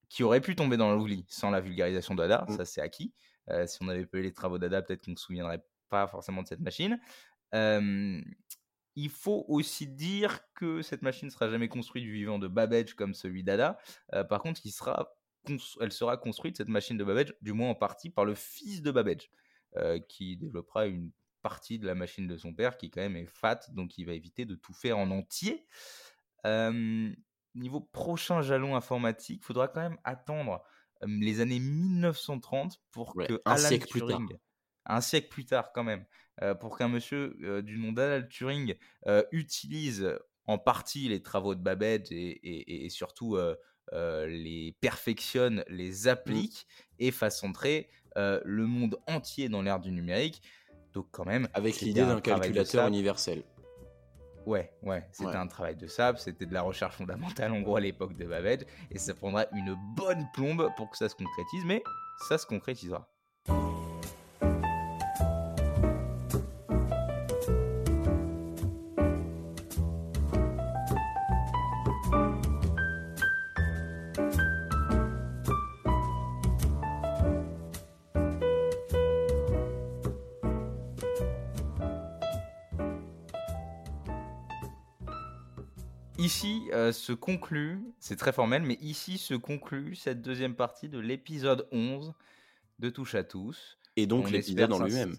qui 0.10 0.24
aurait 0.24 0.42
pu 0.42 0.56
tomber 0.56 0.78
dans 0.78 0.94
l'oubli 0.96 1.26
sans 1.28 1.50
la 1.52 1.60
vulgarisation 1.60 2.16
d'Ada, 2.16 2.46
Mm. 2.48 2.58
ça 2.58 2.66
c'est 2.66 2.82
acquis. 2.82 3.14
Euh, 3.50 3.68
si 3.68 3.78
on 3.82 3.88
avait 3.88 4.06
pas 4.06 4.18
eu 4.18 4.24
les 4.24 4.34
travaux 4.34 4.58
d'Ada, 4.58 4.82
peut-être 4.82 5.06
qu'on 5.06 5.12
ne 5.12 5.16
se 5.16 5.24
souviendrait 5.24 5.64
pas 5.90 6.08
forcément 6.08 6.42
de 6.42 6.48
cette 6.48 6.62
machine. 6.62 7.00
Il 8.98 9.10
faut 9.10 9.44
aussi 9.50 9.88
dire 9.88 10.40
que 10.54 10.82
cette 10.82 11.02
machine 11.02 11.28
ne 11.28 11.32
sera 11.32 11.50
jamais 11.50 11.68
construite 11.68 12.06
du 12.06 12.14
vivant 12.14 12.40
de 12.40 12.48
Babbage 12.48 12.94
comme 12.94 13.14
celui 13.14 13.44
d'Ada. 13.44 13.78
Euh, 14.14 14.24
par 14.24 14.42
contre, 14.42 14.62
elle 14.64 15.92
sera 15.92 16.18
construite, 16.18 16.56
cette 16.56 16.70
machine 16.70 16.98
de 16.98 17.04
Babbage, 17.04 17.34
du 17.42 17.52
moins 17.52 17.70
en 17.72 17.76
partie, 17.76 18.10
par 18.10 18.24
le 18.24 18.36
fils 18.36 18.82
de 18.82 18.92
Babbage, 18.92 19.30
euh, 19.76 20.00
qui 20.00 20.38
développera 20.38 20.86
une 20.86 21.12
partie 21.42 21.78
de 21.78 21.86
la 21.86 21.94
machine 21.94 22.26
de 22.26 22.38
son 22.38 22.54
père, 22.54 22.78
qui 22.78 22.90
quand 22.90 23.02
même 23.02 23.18
est 23.18 23.26
fat, 23.26 23.60
donc 23.74 23.98
il 23.98 24.06
va 24.06 24.14
éviter 24.14 24.46
de 24.46 24.56
tout 24.56 24.74
faire 24.74 24.98
en 24.98 25.12
entier. 25.12 25.68
Niveau 27.54 27.82
prochain 27.82 28.42
jalon 28.42 28.76
informatique, 28.76 29.42
il 29.42 29.46
faudra 29.46 29.68
quand 29.68 29.82
même 29.82 29.98
attendre 30.04 30.64
les 31.04 31.42
années 31.42 31.60
1930 31.60 32.80
pour 32.92 33.16
Ouais, 33.16 33.28
que 33.28 33.42
un 33.46 33.52
Alan 33.52 33.68
siècle 33.68 33.88
plus 33.90 34.00
tard. 34.02 34.10
Turing, 34.20 34.38
un 34.86 35.02
siècle 35.02 35.30
plus 35.30 35.46
tard 35.46 35.72
quand 35.74 35.84
même, 35.84 36.06
pour 36.60 36.78
qu'un 36.78 36.88
monsieur 36.90 37.36
du 37.64 37.78
nom 37.78 37.92
d'Alan 37.92 38.26
Turing 38.28 38.76
utilise 39.32 40.18
en 40.48 40.58
partie 40.58 41.08
les 41.10 41.22
travaux 41.24 41.56
de 41.56 41.62
Babbage 41.62 42.12
et, 42.12 42.30
et- 42.30 42.86
et 42.86 42.90
surtout 42.90 43.36
euh, 43.94 44.26
les 44.28 44.76
perfectionne, 44.82 45.64
les 45.68 46.08
applique 46.08 46.66
et 47.00 47.12
fasse 47.12 47.44
entrer 47.44 47.90
euh, 48.18 48.42
le 48.44 48.66
monde 48.66 48.98
entier 49.08 49.48
dans 49.50 49.62
l'ère 49.62 49.80
du 49.80 49.92
numérique. 49.92 50.42
Donc 50.94 51.08
quand 51.12 51.26
même, 51.26 51.48
Avec 51.54 51.82
l'idée 51.82 52.02
un 52.02 52.08
d'un 52.16 52.22
calculateur 52.22 52.88
universel. 52.88 53.44
Ouais, 54.46 54.72
ouais, 54.84 55.08
c'était 55.12 55.30
Ouais. 55.32 55.36
un 55.36 55.48
travail 55.48 55.76
de 55.76 55.88
sable, 55.88 56.18
c'était 56.20 56.46
de 56.46 56.54
la 56.54 56.62
recherche 56.62 56.96
fondamentale 56.96 57.52
en 57.52 57.62
gros 57.62 57.78
à 57.78 57.80
l'époque 57.82 58.16
de 58.16 58.26
Babbage, 58.26 58.62
et 58.92 58.98
ça 59.00 59.14
prendra 59.14 59.46
une 59.54 59.76
bonne 59.96 60.26
plombe 60.34 60.70
pour 60.78 60.90
que 60.90 60.98
ça 60.98 61.10
se 61.10 61.16
concrétise, 61.16 61.64
mais 61.66 61.82
ça 62.28 62.38
se 62.38 62.46
concrétisera. 62.46 63.10
Ici 86.26 86.64
euh, 86.74 86.92
se 86.92 87.14
conclut, 87.14 87.82
c'est 88.00 88.16
très 88.16 88.34
formel, 88.34 88.64
mais 88.64 88.78
ici 88.82 89.18
se 89.18 89.36
conclut 89.36 89.96
cette 89.96 90.22
deuxième 90.22 90.56
partie 90.56 90.90
de 90.90 91.00
l'épisode 91.00 91.68
11 91.72 92.14
de 92.80 92.90
Touche 92.90 93.16
à 93.16 93.24
tous. 93.24 93.78
Et 93.96 94.08
donc 94.08 94.26
On 94.26 94.32
l'épisode 94.32 94.74
en 94.74 94.84
lui-même. 94.84 95.16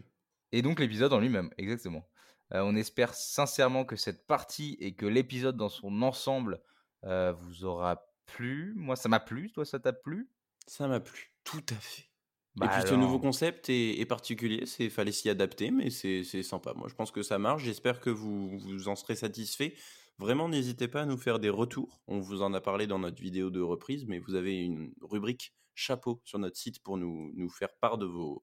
Et 0.52 0.62
donc 0.62 0.80
l'épisode 0.80 1.12
en 1.12 1.20
lui-même, 1.20 1.50
exactement. 1.58 2.06
Euh, 2.52 2.60
on 2.60 2.76
espère 2.76 3.14
sincèrement 3.14 3.84
que 3.84 3.96
cette 3.96 4.26
partie 4.26 4.76
et 4.80 4.94
que 4.94 5.06
l'épisode 5.06 5.56
dans 5.56 5.68
son 5.68 6.02
ensemble 6.02 6.60
euh, 7.04 7.32
vous 7.32 7.64
aura 7.64 8.06
plu. 8.26 8.72
Moi, 8.76 8.96
ça 8.96 9.08
m'a 9.08 9.20
plu. 9.20 9.50
Toi, 9.50 9.64
ça 9.64 9.78
t'a 9.78 9.92
plu? 9.92 10.28
Ça 10.66 10.88
m'a 10.88 11.00
plu, 11.00 11.32
tout 11.44 11.64
à 11.70 11.74
fait. 11.74 12.08
Bah 12.56 12.66
et 12.66 12.68
puis 12.80 12.88
ce 12.88 12.94
nouveau 12.94 13.18
concept 13.18 13.68
est, 13.68 14.00
est 14.00 14.06
particulier, 14.06 14.64
c'est 14.64 14.88
fallait 14.88 15.12
s'y 15.12 15.28
adapter, 15.28 15.70
mais 15.70 15.90
c'est 15.90 16.24
c'est 16.24 16.42
sympa. 16.42 16.72
Moi, 16.74 16.88
je 16.88 16.94
pense 16.94 17.10
que 17.10 17.22
ça 17.22 17.38
marche. 17.38 17.62
J'espère 17.64 18.00
que 18.00 18.08
vous, 18.08 18.58
vous 18.58 18.88
en 18.88 18.96
serez 18.96 19.14
satisfait. 19.14 19.74
Vraiment, 20.18 20.48
n'hésitez 20.48 20.88
pas 20.88 21.02
à 21.02 21.06
nous 21.06 21.18
faire 21.18 21.38
des 21.38 21.50
retours. 21.50 22.00
On 22.06 22.20
vous 22.20 22.42
en 22.42 22.54
a 22.54 22.60
parlé 22.60 22.86
dans 22.86 22.98
notre 22.98 23.20
vidéo 23.20 23.50
de 23.50 23.60
reprise, 23.60 24.06
mais 24.06 24.18
vous 24.18 24.34
avez 24.34 24.56
une 24.62 24.92
rubrique 25.02 25.52
chapeau 25.74 26.20
sur 26.24 26.38
notre 26.38 26.56
site 26.56 26.82
pour 26.82 26.96
nous, 26.96 27.32
nous 27.34 27.50
faire 27.50 27.74
part 27.74 27.98
de 27.98 28.06
vos 28.06 28.42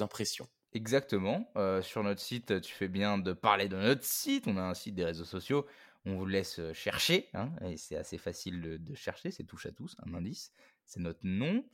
impressions. 0.00 0.48
Exactement. 0.72 1.48
Euh, 1.56 1.80
sur 1.80 2.02
notre 2.02 2.20
site, 2.20 2.60
tu 2.60 2.74
fais 2.74 2.88
bien 2.88 3.18
de 3.18 3.32
parler 3.32 3.68
de 3.68 3.76
notre 3.76 4.02
site. 4.04 4.48
On 4.48 4.56
a 4.56 4.62
un 4.62 4.74
site 4.74 4.96
des 4.96 5.04
réseaux 5.04 5.24
sociaux. 5.24 5.64
On 6.04 6.16
vous 6.16 6.26
laisse 6.26 6.58
euh, 6.58 6.72
chercher. 6.72 7.28
hein, 7.34 7.50
et 7.62 7.76
c'est 7.76 7.96
assez 7.96 8.18
facile 8.18 8.60
de, 8.60 8.76
de 8.76 8.94
chercher. 8.94 9.30
C'est 9.30 9.44
touche 9.44 9.66
à 9.66 9.72
tous, 9.72 9.96
un 10.04 10.12
indice. 10.14 10.52
C'est 10.84 11.00
notre 11.00 11.20
nom. 11.22 11.64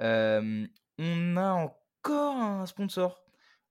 Euh, 0.00 0.66
on 0.98 1.36
a 1.36 1.52
encore 1.52 2.36
un 2.36 2.64
sponsor. 2.66 3.22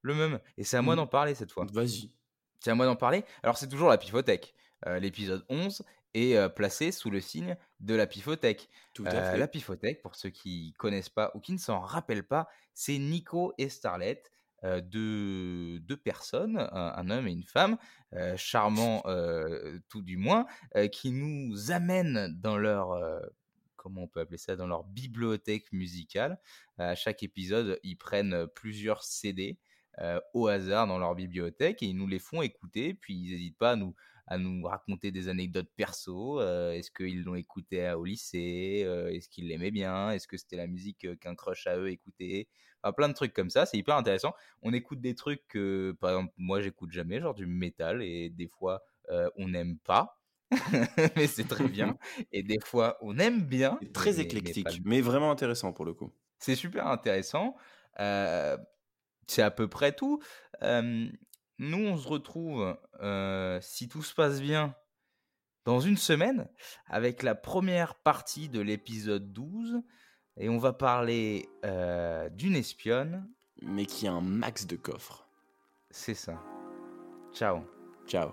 Le 0.03 0.13
même. 0.13 0.39
Et 0.57 0.63
c'est 0.63 0.77
à 0.77 0.81
moi 0.83 0.93
Mhm. 0.93 1.01
d'en 1.01 1.07
parler 1.07 1.33
cette 1.35 1.51
fois. 1.51 1.65
Vas-y. 1.73 2.11
C'est 2.59 2.69
à 2.71 2.75
moi 2.75 2.85
d'en 2.85 2.95
parler. 2.95 3.23
Alors, 3.43 3.57
c'est 3.57 3.67
toujours 3.67 3.89
la 3.89 3.97
Pifothèque. 3.97 4.53
Euh, 4.85 4.99
L'épisode 4.99 5.45
11 5.49 5.83
est 6.13 6.35
euh, 6.35 6.49
placé 6.49 6.91
sous 6.91 7.09
le 7.09 7.19
signe 7.19 7.55
de 7.79 7.95
la 7.95 8.07
Pifothèque. 8.07 8.69
Tout 8.93 9.05
à 9.05 9.13
Euh, 9.13 9.31
fait. 9.31 9.37
la 9.37 9.47
Pifothèque, 9.47 10.01
pour 10.01 10.15
ceux 10.15 10.29
qui 10.29 10.73
connaissent 10.77 11.09
pas 11.09 11.31
ou 11.35 11.39
qui 11.39 11.53
ne 11.53 11.57
s'en 11.57 11.79
rappellent 11.79 12.27
pas, 12.27 12.47
c'est 12.73 12.97
Nico 12.97 13.53
et 13.57 13.69
Starlet, 13.69 14.21
deux, 14.63 15.79
deux 15.79 15.97
personnes, 15.97 16.57
un, 16.57 16.93
un 16.95 17.09
homme 17.11 17.27
et 17.27 17.31
une 17.31 17.43
femme, 17.43 17.77
charmants 18.35 19.03
tout 19.89 20.01
du 20.01 20.17
moins, 20.17 20.45
qui 20.91 21.11
nous 21.11 21.71
amènent 21.71 22.35
dans 22.39 22.57
leur, 22.57 22.99
comment 23.75 24.03
on 24.03 24.07
peut 24.07 24.19
appeler 24.19 24.37
ça, 24.39 24.55
dans 24.55 24.67
leur 24.67 24.83
bibliothèque 24.83 25.71
musicale. 25.71 26.39
À 26.79 26.95
chaque 26.95 27.21
épisode, 27.23 27.79
ils 27.83 27.97
prennent 27.97 28.47
plusieurs 28.55 29.03
CD 29.03 29.59
euh, 29.99 30.19
au 30.33 30.47
hasard 30.47 30.85
dans 30.85 30.99
leur 30.99 31.15
bibliothèque 31.15 31.81
et 31.81 31.87
ils 31.87 31.95
nous 31.97 32.05
les 32.07 32.19
font 32.19 32.41
écouter, 32.43 32.93
puis 32.93 33.15
ils 33.15 33.31
n'hésitent 33.31 33.57
pas 33.57 33.71
à 33.71 33.75
nous, 33.75 33.95
à 34.27 34.37
nous 34.37 34.63
raconter 34.63 35.11
des 35.11 35.29
anecdotes 35.29 35.69
perso. 35.75 36.39
euh, 36.41 36.71
Est-ce 36.73 36.91
qu'ils 36.91 37.23
l'ont 37.23 37.35
écouté 37.35 37.89
au 37.93 38.03
lycée 38.05 38.83
euh, 38.85 39.07
Est-ce 39.09 39.29
qu'ils 39.29 39.47
l'aimaient 39.47 39.71
bien 39.71 40.11
Est-ce 40.11 40.27
que 40.27 40.37
c'était 40.37 40.57
la 40.57 40.67
musique 40.67 41.05
euh, 41.05 41.15
qu'un 41.15 41.33
crush 41.35 41.65
à 41.67 41.77
eux 41.77 41.89
écoutait 41.89 42.47
Enfin, 42.83 42.93
plein 42.93 43.09
de 43.09 43.13
trucs 43.13 43.33
comme 43.33 43.49
ça, 43.49 43.65
c'est 43.65 43.77
hyper 43.77 43.95
intéressant. 43.95 44.33
On 44.61 44.71
écoute 44.73 45.01
des 45.01 45.15
trucs 45.15 45.47
que, 45.47 45.95
par 45.99 46.11
exemple, 46.11 46.33
moi 46.37 46.61
j'écoute 46.61 46.91
jamais, 46.91 47.19
genre 47.19 47.33
du 47.33 47.47
métal, 47.47 48.03
et 48.03 48.29
des 48.29 48.47
fois 48.47 48.83
euh, 49.09 49.29
on 49.37 49.47
n'aime 49.47 49.77
pas, 49.79 50.21
mais 51.15 51.27
c'est 51.27 51.47
très 51.47 51.67
bien. 51.67 51.97
Et 52.31 52.43
des 52.43 52.59
fois 52.63 52.97
on 53.01 53.17
aime 53.17 53.41
bien, 53.41 53.79
Très 53.93 54.13
mais- 54.13 54.19
éclectique, 54.23 54.67
mais 54.85 55.01
vraiment 55.01 55.31
intéressant 55.31 55.73
pour 55.73 55.85
le 55.85 55.93
coup. 55.93 56.13
c'est 56.39 56.55
super 56.55 56.87
intéressant. 56.87 57.55
C'est 59.29 59.41
à 59.41 59.51
peu 59.51 59.67
près 59.67 59.91
tout. 59.93 60.21
Nous, 61.59 61.87
on 61.87 61.97
se 61.97 62.07
retrouve, 62.07 62.77
euh, 63.01 63.59
si 63.61 63.87
tout 63.87 64.03
se 64.03 64.13
passe 64.13 64.41
bien, 64.41 64.75
dans 65.65 65.79
une 65.79 65.97
semaine, 65.97 66.47
avec 66.87 67.23
la 67.23 67.35
première 67.35 67.95
partie 67.95 68.47
de 68.47 68.61
l'épisode 68.61 69.33
12. 69.33 69.81
Et 70.37 70.49
on 70.49 70.59
va 70.59 70.71
parler 70.71 71.49
euh, 71.65 72.29
d'une 72.29 72.55
espionne. 72.55 73.27
Mais 73.63 73.87
qui 73.87 74.07
a 74.07 74.13
un 74.13 74.21
max 74.21 74.67
de 74.67 74.75
coffres. 74.75 75.27
C'est 75.89 76.13
ça. 76.13 76.39
Ciao. 77.33 77.63
Ciao. 78.05 78.31